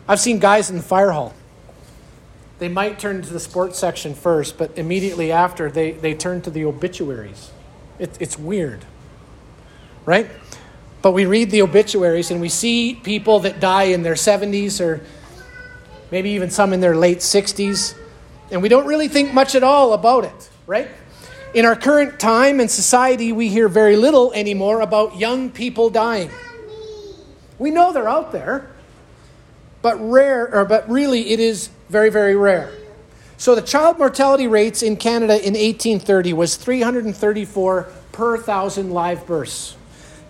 I've 0.08 0.20
seen 0.20 0.38
guys 0.38 0.70
in 0.70 0.76
the 0.76 0.82
fire 0.82 1.10
hall. 1.10 1.34
They 2.62 2.68
might 2.68 3.00
turn 3.00 3.22
to 3.22 3.32
the 3.32 3.40
sports 3.40 3.76
section 3.76 4.14
first, 4.14 4.56
but 4.56 4.78
immediately 4.78 5.32
after, 5.32 5.68
they, 5.68 5.90
they 5.90 6.14
turn 6.14 6.42
to 6.42 6.50
the 6.50 6.64
obituaries. 6.64 7.50
It, 7.98 8.16
it's 8.20 8.38
weird, 8.38 8.84
right? 10.06 10.30
But 11.02 11.10
we 11.10 11.26
read 11.26 11.50
the 11.50 11.62
obituaries 11.62 12.30
and 12.30 12.40
we 12.40 12.48
see 12.48 12.94
people 12.94 13.40
that 13.40 13.58
die 13.58 13.86
in 13.90 14.04
their 14.04 14.14
70s 14.14 14.80
or 14.80 15.04
maybe 16.12 16.30
even 16.30 16.50
some 16.50 16.72
in 16.72 16.80
their 16.80 16.94
late 16.94 17.18
60s, 17.18 17.96
and 18.52 18.62
we 18.62 18.68
don't 18.68 18.86
really 18.86 19.08
think 19.08 19.34
much 19.34 19.56
at 19.56 19.64
all 19.64 19.92
about 19.92 20.22
it, 20.22 20.50
right? 20.68 20.88
In 21.54 21.64
our 21.64 21.74
current 21.74 22.20
time 22.20 22.60
and 22.60 22.70
society, 22.70 23.32
we 23.32 23.48
hear 23.48 23.68
very 23.68 23.96
little 23.96 24.32
anymore 24.34 24.82
about 24.82 25.16
young 25.16 25.50
people 25.50 25.90
dying. 25.90 26.30
We 27.58 27.72
know 27.72 27.92
they're 27.92 28.08
out 28.08 28.30
there, 28.30 28.70
but 29.82 29.96
rare, 29.98 30.54
or 30.54 30.64
but 30.64 30.88
really 30.88 31.30
it 31.30 31.40
is 31.40 31.68
very, 31.92 32.10
very 32.10 32.34
rare. 32.34 32.72
So 33.36 33.54
the 33.54 33.60
child 33.60 33.98
mortality 33.98 34.48
rates 34.48 34.82
in 34.82 34.96
Canada 34.96 35.34
in 35.34 35.52
1830 35.52 36.32
was 36.32 36.56
334 36.56 37.82
per 38.12 38.38
thousand 38.38 38.92
live 38.92 39.26
births. 39.26 39.76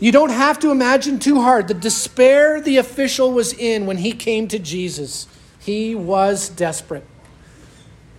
You 0.00 0.12
don't 0.12 0.30
have 0.30 0.58
to 0.60 0.70
imagine 0.70 1.18
too 1.18 1.40
hard 1.40 1.68
the 1.68 1.74
despair 1.74 2.60
the 2.60 2.78
official 2.78 3.32
was 3.32 3.52
in 3.52 3.86
when 3.86 3.98
he 3.98 4.12
came 4.12 4.48
to 4.48 4.58
Jesus. 4.58 5.26
He 5.60 5.94
was 5.94 6.48
desperate. 6.48 7.06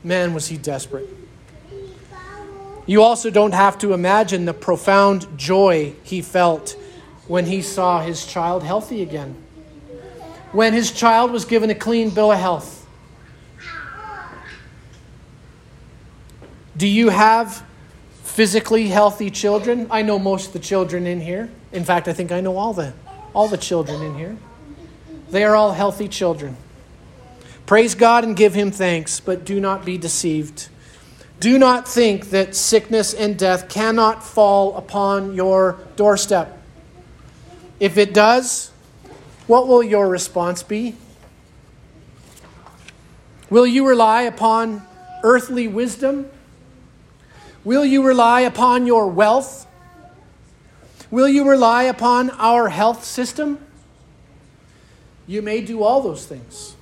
Man, 0.03 0.33
was 0.33 0.47
he 0.47 0.57
desperate. 0.57 1.09
You 2.85 3.01
also 3.01 3.29
don't 3.29 3.53
have 3.53 3.77
to 3.79 3.93
imagine 3.93 4.45
the 4.45 4.53
profound 4.53 5.37
joy 5.37 5.93
he 6.03 6.21
felt 6.21 6.77
when 7.27 7.45
he 7.45 7.61
saw 7.61 8.01
his 8.01 8.25
child 8.25 8.63
healthy 8.63 9.01
again. 9.01 9.35
When 10.51 10.73
his 10.73 10.91
child 10.91 11.31
was 11.31 11.45
given 11.45 11.69
a 11.69 11.75
clean 11.75 12.11
bill 12.11 12.31
of 12.31 12.39
health. 12.39 12.87
Do 16.77 16.87
you 16.87 17.09
have 17.09 17.65
physically 18.35 18.89
healthy 18.89 19.29
children? 19.29 19.87
I 19.89 20.01
know 20.01 20.19
most 20.19 20.47
of 20.47 20.53
the 20.53 20.59
children 20.59 21.07
in 21.07 21.21
here. 21.21 21.49
In 21.71 21.85
fact, 21.85 22.09
I 22.09 22.13
think 22.13 22.33
I 22.33 22.41
know 22.41 22.57
all 22.57 22.73
the 22.73 22.91
all 23.33 23.47
the 23.47 23.57
children 23.57 24.01
in 24.01 24.15
here. 24.15 24.35
They 25.29 25.45
are 25.45 25.55
all 25.55 25.71
healthy 25.71 26.09
children. 26.09 26.57
Praise 27.65 27.95
God 27.95 28.25
and 28.25 28.35
give 28.35 28.53
him 28.53 28.71
thanks, 28.71 29.21
but 29.21 29.45
do 29.45 29.61
not 29.61 29.85
be 29.85 29.97
deceived. 29.97 30.67
Do 31.39 31.57
not 31.57 31.87
think 31.87 32.31
that 32.31 32.55
sickness 32.55 33.13
and 33.13 33.39
death 33.39 33.69
cannot 33.69 34.21
fall 34.21 34.75
upon 34.75 35.33
your 35.33 35.79
doorstep. 35.95 36.61
If 37.79 37.97
it 37.97 38.13
does, 38.13 38.71
what 39.47 39.65
will 39.65 39.81
your 39.81 40.09
response 40.09 40.61
be? 40.61 40.95
Will 43.49 43.65
you 43.65 43.87
rely 43.87 44.23
upon 44.23 44.85
earthly 45.23 45.69
wisdom? 45.69 46.29
Will 47.65 47.83
you 47.83 48.03
rely 48.03 48.41
upon 48.41 48.85
your 48.85 49.07
wealth? 49.07 49.65
Will 51.09 51.27
you 51.27 51.49
rely 51.49 51.83
upon 51.83 52.29
our 52.29 52.69
health 52.69 53.03
system? 53.03 53.57
You 55.25 55.41
may 55.41 55.61
do 55.61 55.81
all 55.81 56.01
those 56.01 56.27
things. 56.27 56.75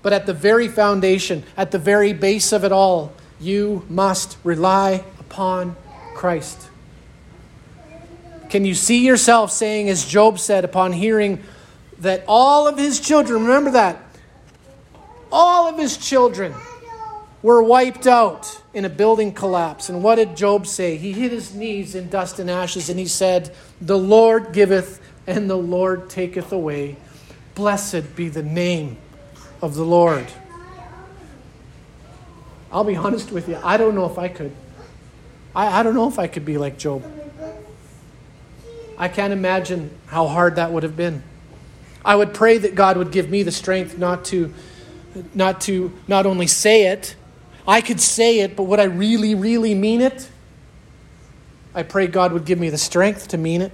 But 0.00 0.14
at 0.14 0.24
the 0.24 0.32
very 0.32 0.68
foundation, 0.68 1.44
at 1.54 1.70
the 1.70 1.78
very 1.78 2.14
base 2.14 2.50
of 2.52 2.64
it 2.64 2.72
all, 2.72 3.12
you 3.38 3.84
must 3.90 4.38
rely 4.42 5.04
upon 5.20 5.76
Christ. 6.14 6.70
Can 8.48 8.64
you 8.64 8.74
see 8.74 9.04
yourself 9.06 9.52
saying, 9.52 9.90
as 9.90 10.04
Job 10.04 10.38
said 10.38 10.64
upon 10.64 10.92
hearing 10.92 11.42
that 11.98 12.24
all 12.26 12.66
of 12.66 12.78
his 12.78 13.00
children, 13.00 13.42
remember 13.42 13.70
that, 13.72 14.02
all 15.30 15.68
of 15.68 15.78
his 15.78 15.96
children 15.96 16.54
were 17.42 17.62
wiped 17.62 18.06
out 18.06 18.62
in 18.72 18.84
a 18.84 18.88
building 18.88 19.32
collapse. 19.32 19.88
And 19.88 20.02
what 20.02 20.16
did 20.16 20.36
Job 20.36 20.66
say? 20.66 20.96
He 20.96 21.12
hit 21.12 21.32
his 21.32 21.54
knees 21.54 21.94
in 21.94 22.08
dust 22.08 22.38
and 22.38 22.48
ashes 22.48 22.88
and 22.88 22.98
he 22.98 23.06
said, 23.06 23.54
The 23.80 23.98
Lord 23.98 24.52
giveth 24.52 25.00
and 25.26 25.50
the 25.50 25.56
Lord 25.56 26.08
taketh 26.08 26.52
away. 26.52 26.96
Blessed 27.54 28.16
be 28.16 28.28
the 28.28 28.42
name 28.42 28.96
of 29.60 29.74
the 29.74 29.84
Lord. 29.84 30.26
I'll 32.70 32.84
be 32.84 32.96
honest 32.96 33.30
with 33.32 33.48
you, 33.48 33.58
I 33.62 33.76
don't 33.76 33.94
know 33.94 34.06
if 34.06 34.18
I 34.18 34.28
could. 34.28 34.52
I, 35.54 35.80
I 35.80 35.82
don't 35.82 35.94
know 35.94 36.08
if 36.08 36.18
I 36.18 36.26
could 36.26 36.44
be 36.44 36.56
like 36.56 36.78
Job. 36.78 37.04
I 38.96 39.08
can't 39.08 39.32
imagine 39.32 39.90
how 40.06 40.26
hard 40.26 40.56
that 40.56 40.72
would 40.72 40.82
have 40.84 40.96
been. 40.96 41.22
I 42.04 42.16
would 42.16 42.34
pray 42.34 42.58
that 42.58 42.74
God 42.74 42.96
would 42.96 43.12
give 43.12 43.28
me 43.28 43.42
the 43.42 43.52
strength 43.52 43.98
not 43.98 44.24
to 44.26 44.52
not 45.34 45.60
to 45.62 45.92
not 46.08 46.24
only 46.24 46.46
say 46.46 46.86
it, 46.86 47.16
I 47.66 47.80
could 47.80 48.00
say 48.00 48.40
it, 48.40 48.56
but 48.56 48.64
would 48.64 48.80
I 48.80 48.84
really, 48.84 49.34
really 49.34 49.74
mean 49.74 50.00
it? 50.00 50.28
I 51.74 51.82
pray 51.82 52.06
God 52.06 52.32
would 52.32 52.44
give 52.44 52.58
me 52.58 52.70
the 52.70 52.78
strength 52.78 53.28
to 53.28 53.38
mean 53.38 53.62
it. 53.62 53.72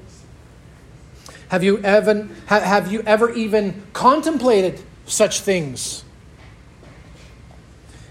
Have 1.49 1.65
you 1.65 1.79
ever, 1.79 2.29
have 2.47 2.93
you 2.93 3.03
ever 3.07 3.33
even 3.33 3.83
contemplated 3.93 4.81
such 5.07 5.41
things? 5.41 6.05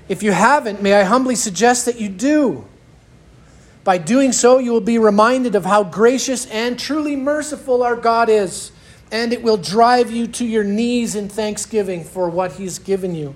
If 0.09 0.23
you 0.23 0.32
haven't, 0.32 0.82
may 0.82 0.93
I 0.93 1.03
humbly 1.03 1.36
suggest 1.36 1.86
that 1.86 1.99
you 1.99 2.09
do. 2.09 2.65
By 3.84 3.97
doing 3.97 4.32
so, 4.32 4.57
you 4.57 4.71
will 4.71 4.82
be 4.82 4.97
reminded 4.97 5.55
of 5.55 5.65
how 5.65 5.84
gracious 5.84 6.45
and 6.47 6.80
truly 6.80 7.15
merciful 7.15 7.84
our 7.84 7.95
God 7.95 8.28
is, 8.28 8.71
and 9.11 9.32
it 9.32 9.43
will 9.43 9.57
drive 9.57 10.11
you 10.11 10.28
to 10.28 10.45
your 10.45 10.63
knees 10.63 11.15
in 11.15 11.30
thanksgiving 11.30 12.03
for 12.03 12.30
what 12.30 12.53
He's 12.53 12.80
given 12.80 13.15
you. 13.15 13.36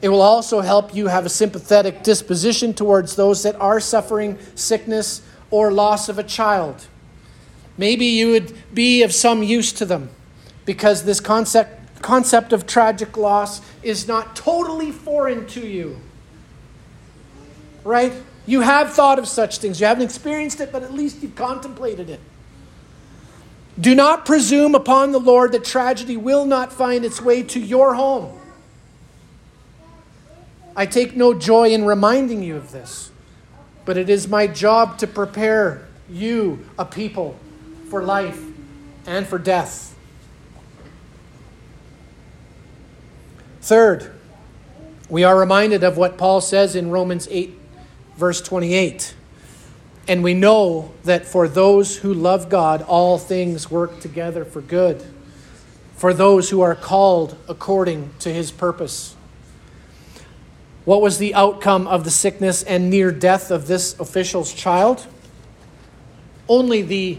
It 0.00 0.10
will 0.10 0.22
also 0.22 0.60
help 0.60 0.94
you 0.94 1.08
have 1.08 1.26
a 1.26 1.28
sympathetic 1.28 2.02
disposition 2.02 2.72
towards 2.72 3.16
those 3.16 3.42
that 3.42 3.56
are 3.56 3.80
suffering 3.80 4.38
sickness 4.54 5.22
or 5.50 5.72
loss 5.72 6.08
of 6.08 6.18
a 6.18 6.22
child. 6.22 6.86
Maybe 7.76 8.06
you 8.06 8.32
would 8.32 8.56
be 8.72 9.02
of 9.02 9.12
some 9.12 9.42
use 9.42 9.72
to 9.74 9.84
them 9.84 10.10
because 10.64 11.04
this 11.04 11.20
concept, 11.20 12.02
concept 12.02 12.52
of 12.52 12.66
tragic 12.66 13.16
loss 13.16 13.60
is 13.82 14.06
not 14.06 14.36
totally 14.36 14.92
foreign 14.92 15.46
to 15.48 15.66
you. 15.66 15.98
Right? 17.84 18.12
You 18.46 18.60
have 18.60 18.92
thought 18.92 19.18
of 19.18 19.26
such 19.26 19.58
things. 19.58 19.80
You 19.80 19.86
haven't 19.86 20.04
experienced 20.04 20.60
it, 20.60 20.70
but 20.70 20.82
at 20.82 20.92
least 20.92 21.22
you've 21.22 21.36
contemplated 21.36 22.08
it. 22.08 22.20
Do 23.80 23.94
not 23.94 24.26
presume 24.26 24.74
upon 24.74 25.12
the 25.12 25.20
Lord 25.20 25.52
that 25.52 25.64
tragedy 25.64 26.16
will 26.16 26.44
not 26.44 26.72
find 26.72 27.04
its 27.04 27.20
way 27.20 27.42
to 27.44 27.60
your 27.60 27.94
home. 27.94 28.37
I 30.78 30.86
take 30.86 31.16
no 31.16 31.34
joy 31.34 31.70
in 31.70 31.84
reminding 31.84 32.44
you 32.44 32.54
of 32.56 32.70
this, 32.70 33.10
but 33.84 33.96
it 33.96 34.08
is 34.08 34.28
my 34.28 34.46
job 34.46 34.96
to 34.98 35.08
prepare 35.08 35.88
you, 36.08 36.64
a 36.78 36.84
people, 36.84 37.36
for 37.90 38.00
life 38.00 38.40
and 39.04 39.26
for 39.26 39.40
death. 39.40 39.96
Third, 43.60 44.12
we 45.08 45.24
are 45.24 45.36
reminded 45.36 45.82
of 45.82 45.96
what 45.96 46.16
Paul 46.16 46.40
says 46.40 46.76
in 46.76 46.90
Romans 46.90 47.26
8, 47.28 47.58
verse 48.16 48.40
28. 48.40 49.16
And 50.06 50.22
we 50.22 50.32
know 50.32 50.92
that 51.02 51.26
for 51.26 51.48
those 51.48 51.96
who 51.96 52.14
love 52.14 52.48
God, 52.48 52.82
all 52.82 53.18
things 53.18 53.68
work 53.68 53.98
together 53.98 54.44
for 54.44 54.60
good, 54.60 55.04
for 55.96 56.14
those 56.14 56.50
who 56.50 56.60
are 56.60 56.76
called 56.76 57.36
according 57.48 58.10
to 58.20 58.32
his 58.32 58.52
purpose. 58.52 59.16
What 60.88 61.02
was 61.02 61.18
the 61.18 61.34
outcome 61.34 61.86
of 61.86 62.04
the 62.04 62.10
sickness 62.10 62.62
and 62.62 62.88
near 62.88 63.12
death 63.12 63.50
of 63.50 63.66
this 63.66 63.94
official's 64.00 64.54
child? 64.54 65.06
Only 66.48 66.80
the 66.80 67.18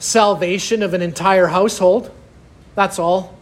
salvation 0.00 0.82
of 0.82 0.92
an 0.92 1.00
entire 1.00 1.46
household. 1.46 2.10
That's 2.74 2.98
all. 2.98 3.38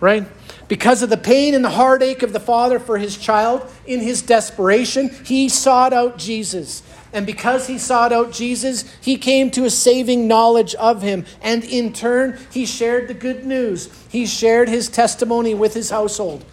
Right? 0.00 0.26
Because 0.68 1.02
of 1.02 1.08
the 1.08 1.16
pain 1.16 1.54
and 1.54 1.64
the 1.64 1.70
heartache 1.70 2.22
of 2.22 2.34
the 2.34 2.40
father 2.40 2.78
for 2.78 2.98
his 2.98 3.16
child, 3.16 3.66
in 3.86 4.00
his 4.00 4.20
desperation, 4.20 5.08
he 5.24 5.48
sought 5.48 5.94
out 5.94 6.18
Jesus. 6.18 6.82
And 7.14 7.24
because 7.24 7.68
he 7.68 7.78
sought 7.78 8.12
out 8.12 8.32
Jesus, 8.32 8.84
he 9.00 9.16
came 9.16 9.50
to 9.52 9.64
a 9.64 9.70
saving 9.70 10.28
knowledge 10.28 10.74
of 10.74 11.00
him. 11.00 11.24
And 11.40 11.64
in 11.64 11.94
turn, 11.94 12.38
he 12.50 12.66
shared 12.66 13.08
the 13.08 13.14
good 13.14 13.46
news. 13.46 13.88
He 14.10 14.26
shared 14.26 14.68
his 14.68 14.90
testimony 14.90 15.54
with 15.54 15.72
his 15.72 15.88
household. 15.88 16.44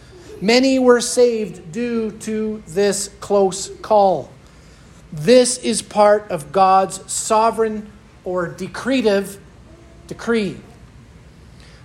Many 0.42 0.80
were 0.80 1.02
saved 1.02 1.72
due 1.72 2.12
to 2.12 2.64
this 2.68 3.10
close 3.20 3.70
call. 3.82 4.32
This 5.12 5.58
is 5.58 5.82
part 5.82 6.30
of 6.32 6.52
God's 6.52 7.12
sovereign 7.12 7.92
or 8.24 8.48
decretive 8.48 9.40
decree. 10.08 10.58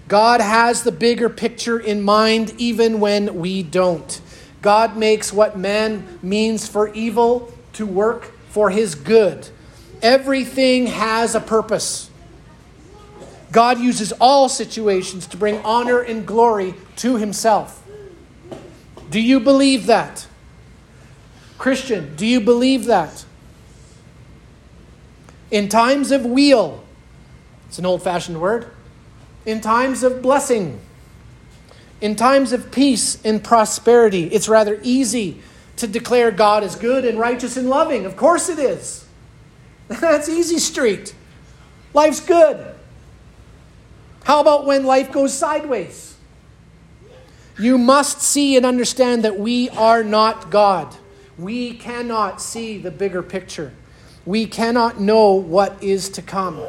God 0.07 0.41
has 0.41 0.83
the 0.83 0.93
bigger 0.93 1.29
picture 1.29 1.79
in 1.79 2.03
mind 2.03 2.55
even 2.59 3.01
when 3.01 3.37
we 3.37 3.63
don't. 3.63 4.21
God 4.61 4.97
makes 4.97 5.33
what 5.33 5.59
man 5.59 6.19
means 6.23 6.69
for 6.69 6.89
evil 6.95 7.53
to 7.75 7.87
work 7.87 8.33
for 8.51 8.71
his 8.71 8.95
good. 8.95 9.49
Everything 10.03 10.87
has 10.87 11.35
a 11.35 11.41
purpose. 11.41 12.11
God 13.51 13.79
uses 13.79 14.13
all 14.13 14.49
situations 14.49 15.27
to 15.29 15.37
bring 15.37 15.59
honor 15.65 16.01
and 16.01 16.27
glory 16.27 16.75
to 16.97 17.17
himself. 17.17 17.84
Do 19.15 19.21
you 19.21 19.39
believe 19.39 19.87
that? 19.87 20.27
Christian, 21.57 22.17
do 22.17 22.27
you 22.27 22.41
believe 22.41 22.87
that? 22.87 23.25
In 25.53 25.69
times 25.69 26.11
of 26.11 26.27
weal, 26.27 26.83
it's 27.69 27.79
an 27.79 27.87
old 27.87 28.03
fashioned 28.03 28.41
word, 28.41 28.73
in 29.47 29.61
times 29.61 30.03
of 30.03 30.21
blessing, 30.21 30.81
in 32.01 32.17
times 32.17 32.53
of 32.53 32.73
peace 32.73 33.25
and 33.25 33.45
prosperity, 33.45 34.25
it's 34.25 34.49
rather 34.49 34.81
easy 34.83 35.41
to 35.77 35.87
declare 35.87 36.33
God 36.33 36.65
is 36.65 36.75
good 36.75 37.05
and 37.05 37.17
righteous 37.17 37.57
and 37.57 37.71
loving. 37.71 38.07
Of 38.07 38.17
course 38.17 38.49
it 38.49 38.59
is. 38.59 39.07
That's 39.87 40.29
easy 40.29 40.59
street. 40.59 41.15
Life's 41.93 42.19
good. 42.19 42.75
How 44.25 44.41
about 44.41 44.67
when 44.67 44.85
life 44.85 45.13
goes 45.13 45.33
sideways? 45.33 46.14
You 47.59 47.79
must 47.79 48.21
see 48.21 48.57
and 48.57 48.67
understand 48.67 49.23
that 49.25 49.39
we 49.39 49.69
are 49.71 50.03
not 50.03 50.51
God. 50.51 50.95
We 51.39 51.75
cannot 51.75 52.41
see 52.41 52.79
the 52.79 52.91
bigger 52.91 53.23
picture. 53.23 53.73
We 54.27 54.47
cannot 54.47 55.01
know 55.01 55.35
what 55.35 55.83
is 55.83 56.09
to 56.11 56.23
come. 56.23 56.61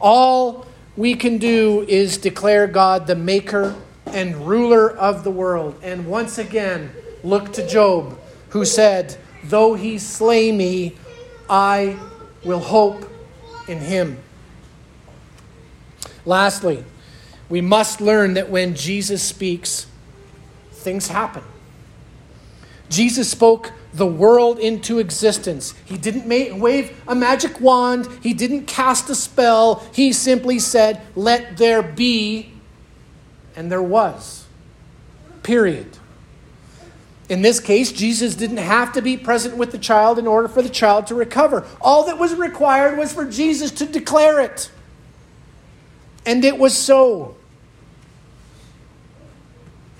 All 0.00 0.66
we 0.96 1.14
can 1.14 1.38
do 1.38 1.86
is 1.88 2.18
declare 2.18 2.66
God 2.66 3.06
the 3.06 3.14
maker 3.14 3.74
and 4.06 4.46
ruler 4.46 4.90
of 4.90 5.24
the 5.24 5.30
world. 5.30 5.78
And 5.82 6.06
once 6.06 6.36
again, 6.38 6.90
look 7.22 7.52
to 7.54 7.66
Job, 7.66 8.18
who 8.50 8.64
said, 8.64 9.16
Though 9.44 9.74
he 9.74 9.98
slay 9.98 10.52
me, 10.52 10.96
I 11.48 11.98
will 12.44 12.60
hope 12.60 13.08
in 13.68 13.78
him. 13.78 14.18
Lastly, 16.24 16.84
we 17.52 17.60
must 17.60 18.00
learn 18.00 18.32
that 18.32 18.48
when 18.48 18.74
Jesus 18.74 19.22
speaks, 19.22 19.86
things 20.70 21.08
happen. 21.08 21.42
Jesus 22.88 23.30
spoke 23.30 23.72
the 23.92 24.06
world 24.06 24.58
into 24.58 24.98
existence. 24.98 25.74
He 25.84 25.98
didn't 25.98 26.26
make, 26.26 26.56
wave 26.56 26.98
a 27.06 27.14
magic 27.14 27.60
wand, 27.60 28.08
he 28.22 28.32
didn't 28.32 28.64
cast 28.64 29.10
a 29.10 29.14
spell. 29.14 29.86
He 29.92 30.14
simply 30.14 30.58
said, 30.58 31.02
Let 31.14 31.58
there 31.58 31.82
be, 31.82 32.52
and 33.54 33.70
there 33.70 33.82
was. 33.82 34.46
Period. 35.42 35.98
In 37.28 37.42
this 37.42 37.60
case, 37.60 37.92
Jesus 37.92 38.34
didn't 38.34 38.56
have 38.56 38.94
to 38.94 39.02
be 39.02 39.18
present 39.18 39.58
with 39.58 39.72
the 39.72 39.78
child 39.78 40.18
in 40.18 40.26
order 40.26 40.48
for 40.48 40.62
the 40.62 40.70
child 40.70 41.06
to 41.08 41.14
recover. 41.14 41.66
All 41.82 42.06
that 42.06 42.18
was 42.18 42.34
required 42.34 42.96
was 42.96 43.12
for 43.12 43.26
Jesus 43.26 43.70
to 43.72 43.84
declare 43.84 44.40
it. 44.40 44.70
And 46.24 46.42
it 46.46 46.56
was 46.56 46.74
so. 46.74 47.36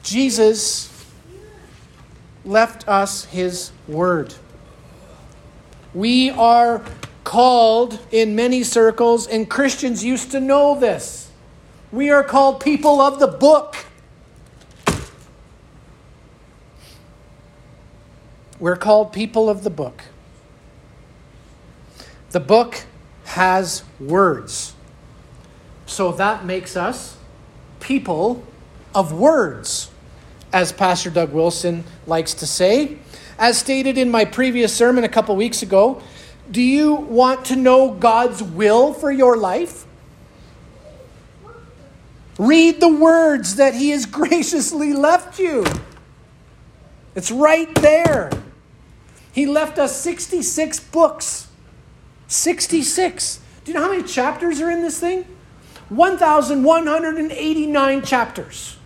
Jesus 0.03 0.89
left 2.45 2.89
us 2.89 3.25
his 3.27 3.71
word. 3.87 4.35
We 5.95 6.31
are 6.31 6.85
called 7.25 8.01
in 8.11 8.35
many 8.35 8.65
circles, 8.65 9.27
and 9.27 9.49
Christians 9.49 10.05
used 10.05 10.33
to 10.33 10.41
know 10.41 10.79
this. 10.79 11.31
We 11.93 12.11
are 12.11 12.25
called 12.25 12.61
people 12.61 13.01
of 13.01 13.21
the 13.21 13.29
book. 13.29 13.77
We're 18.59 18.77
called 18.77 19.13
people 19.13 19.49
of 19.49 19.63
the 19.63 19.71
book. 19.71 20.03
The 22.31 22.41
book 22.41 22.85
has 23.25 23.85
words. 24.01 24.75
So 25.87 26.13
that 26.13 26.45
makes 26.45 26.77
us 26.77 27.17
people 27.81 28.45
of 28.95 29.13
words 29.13 29.92
as 30.53 30.73
Pastor 30.73 31.11
Doug 31.11 31.33
Wilson 31.33 31.85
likes 32.07 32.35
to 32.35 32.47
say. 32.47 32.99
As 33.39 33.59
stated 33.59 33.99
in 33.99 34.11
my 34.11 34.25
previous 34.25 34.75
sermon 34.75 35.05
a 35.05 35.09
couple 35.09 35.35
weeks 35.37 35.63
ago, 35.63 36.03
do 36.51 36.61
you 36.61 36.95
want 36.95 37.45
to 37.47 37.57
know 37.57 37.93
God's 37.93 38.43
will 38.43 38.93
for 38.93 39.11
your 39.11 39.37
life? 39.37 39.87
Read 42.39 42.81
the 42.81 42.89
words 42.89 43.57
that 43.57 43.75
He 43.75 43.91
has 43.91 44.07
graciously 44.21 44.93
left 44.93 45.39
you. 45.39 45.65
It's 47.15 47.31
right 47.31 47.73
there. 47.77 48.31
He 49.33 49.47
left 49.47 49.79
us 49.79 49.99
66 50.01 50.81
books. 50.81 51.49
66. 52.29 53.41
Do 53.65 53.71
you 53.71 53.79
know 53.79 53.85
how 53.85 53.91
many 53.91 54.03
chapters 54.03 54.61
are 54.61 54.71
in 54.71 54.83
this 54.83 54.99
thing? 54.99 55.25
1,189 55.89 58.03
chapters. 58.03 58.77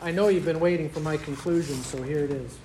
I 0.00 0.12
know 0.12 0.28
you've 0.28 0.44
been 0.44 0.60
waiting 0.60 0.88
for 0.88 1.00
my 1.00 1.16
conclusion, 1.16 1.74
so 1.82 2.02
here 2.02 2.24
it 2.24 2.30
is. 2.30 2.56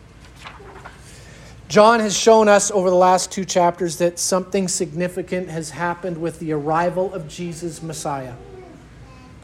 John 1.67 1.99
has 2.01 2.15
shown 2.15 2.47
us 2.47 2.69
over 2.71 2.89
the 2.89 2.95
last 2.95 3.31
two 3.31 3.45
chapters 3.45 3.97
that 3.97 4.19
something 4.19 4.67
significant 4.67 5.49
has 5.49 5.71
happened 5.71 6.17
with 6.17 6.39
the 6.39 6.51
arrival 6.51 7.13
of 7.13 7.27
Jesus 7.27 7.81
Messiah. 7.81 8.33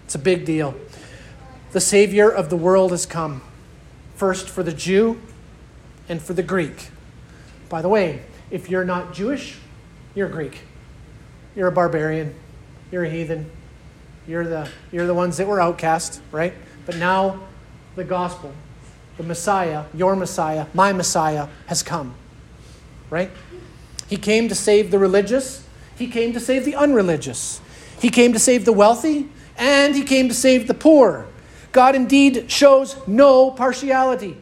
It's 0.05 0.15
a 0.15 0.19
big 0.19 0.45
deal. 0.45 0.75
The 1.71 1.81
Savior 1.81 2.29
of 2.29 2.49
the 2.49 2.57
world 2.57 2.91
has 2.91 3.05
come, 3.05 3.41
first 4.15 4.49
for 4.49 4.63
the 4.63 4.73
Jew 4.73 5.19
and 6.07 6.21
for 6.21 6.33
the 6.33 6.43
Greek. 6.43 6.89
By 7.69 7.81
the 7.81 7.89
way, 7.89 8.23
if 8.51 8.69
you're 8.69 8.85
not 8.85 9.13
Jewish, 9.13 9.59
you're 10.15 10.29
Greek. 10.29 10.61
You're 11.55 11.67
a 11.67 11.71
barbarian. 11.71 12.35
You're 12.91 13.05
a 13.05 13.09
heathen. 13.09 13.49
You're 14.27 14.47
the, 14.47 14.69
you're 14.91 15.07
the 15.07 15.13
ones 15.13 15.37
that 15.37 15.47
were 15.47 15.61
outcast, 15.61 16.21
right? 16.31 16.53
But 16.85 16.97
now 16.97 17.39
the 17.95 18.03
gospel, 18.03 18.53
the 19.19 19.25
Messiah, 19.25 19.83
your 19.93 20.15
Messiah, 20.15 20.67
my 20.73 20.93
Messiah, 20.93 21.49
has 21.65 21.83
come, 21.83 22.15
right? 23.09 23.29
He 24.07 24.15
came 24.15 24.47
to 24.47 24.55
save 24.55 24.91
the 24.91 24.97
religious, 24.97 25.67
he 25.97 26.07
came 26.07 26.31
to 26.31 26.39
save 26.39 26.63
the 26.63 26.73
unreligious, 26.73 27.59
he 27.99 28.09
came 28.09 28.31
to 28.31 28.39
save 28.39 28.63
the 28.63 28.71
wealthy, 28.71 29.27
and 29.57 29.93
he 29.93 30.03
came 30.03 30.29
to 30.29 30.33
save 30.33 30.67
the 30.67 30.73
poor. 30.73 31.27
God 31.73 31.95
indeed 31.95 32.49
shows 32.49 32.95
no 33.07 33.51
partiality. 33.51 34.37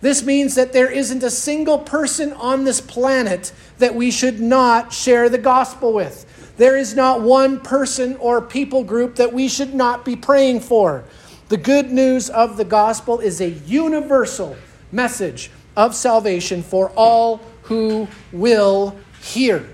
This 0.00 0.24
means 0.24 0.56
that 0.56 0.72
there 0.72 0.90
isn't 0.90 1.22
a 1.22 1.30
single 1.30 1.78
person 1.78 2.32
on 2.32 2.64
this 2.64 2.80
planet 2.80 3.52
that 3.78 3.94
we 3.94 4.10
should 4.10 4.40
not 4.40 4.92
share 4.92 5.28
the 5.28 5.38
gospel 5.38 5.92
with. 5.92 6.26
There 6.56 6.76
is 6.76 6.96
not 6.96 7.20
one 7.20 7.60
person 7.60 8.16
or 8.16 8.42
people 8.42 8.82
group 8.82 9.14
that 9.16 9.32
we 9.32 9.46
should 9.46 9.72
not 9.72 10.04
be 10.04 10.16
praying 10.16 10.60
for. 10.62 11.04
The 11.52 11.58
good 11.58 11.92
news 11.92 12.30
of 12.30 12.56
the 12.56 12.64
gospel 12.64 13.20
is 13.20 13.38
a 13.42 13.50
universal 13.50 14.56
message 14.90 15.50
of 15.76 15.94
salvation 15.94 16.62
for 16.62 16.90
all 16.96 17.42
who 17.64 18.08
will 18.32 18.96
hear. 19.20 19.68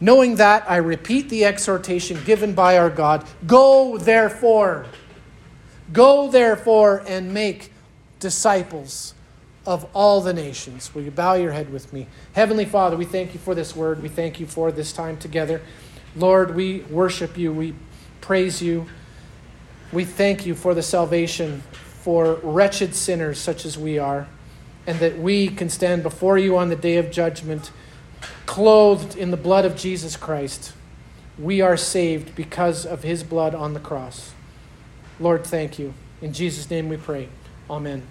Knowing 0.00 0.34
that, 0.34 0.68
I 0.68 0.78
repeat 0.78 1.28
the 1.28 1.44
exhortation 1.44 2.20
given 2.24 2.52
by 2.52 2.78
our 2.78 2.90
God 2.90 3.24
Go 3.46 3.96
therefore, 3.96 4.86
go 5.92 6.28
therefore 6.28 7.04
and 7.06 7.32
make 7.32 7.72
disciples 8.18 9.14
of 9.64 9.88
all 9.94 10.20
the 10.20 10.32
nations. 10.32 10.92
Will 10.96 11.02
you 11.02 11.12
bow 11.12 11.34
your 11.34 11.52
head 11.52 11.72
with 11.72 11.92
me? 11.92 12.08
Heavenly 12.32 12.64
Father, 12.64 12.96
we 12.96 13.04
thank 13.04 13.34
you 13.34 13.38
for 13.38 13.54
this 13.54 13.76
word. 13.76 14.02
We 14.02 14.08
thank 14.08 14.40
you 14.40 14.46
for 14.48 14.72
this 14.72 14.92
time 14.92 15.16
together. 15.16 15.60
Lord, 16.16 16.56
we 16.56 16.80
worship 16.90 17.38
you. 17.38 17.52
We 17.52 17.76
praise 18.20 18.60
you. 18.60 18.88
We 19.92 20.04
thank 20.04 20.44
you 20.44 20.54
for 20.54 20.74
the 20.74 20.82
salvation 20.82 21.62
for 21.72 22.34
wretched 22.42 22.94
sinners 22.94 23.38
such 23.38 23.64
as 23.64 23.78
we 23.78 23.98
are, 23.98 24.28
and 24.86 24.98
that 25.00 25.18
we 25.18 25.48
can 25.48 25.68
stand 25.68 26.02
before 26.02 26.38
you 26.38 26.56
on 26.56 26.68
the 26.68 26.76
day 26.76 26.96
of 26.96 27.10
judgment 27.10 27.70
clothed 28.46 29.16
in 29.16 29.30
the 29.30 29.36
blood 29.36 29.64
of 29.64 29.76
Jesus 29.76 30.16
Christ. 30.16 30.72
We 31.38 31.60
are 31.60 31.76
saved 31.76 32.34
because 32.34 32.84
of 32.84 33.02
his 33.02 33.22
blood 33.22 33.54
on 33.54 33.74
the 33.74 33.80
cross. 33.80 34.32
Lord, 35.20 35.46
thank 35.46 35.78
you. 35.78 35.94
In 36.20 36.32
Jesus' 36.32 36.68
name 36.70 36.88
we 36.88 36.96
pray. 36.96 37.28
Amen. 37.70 38.02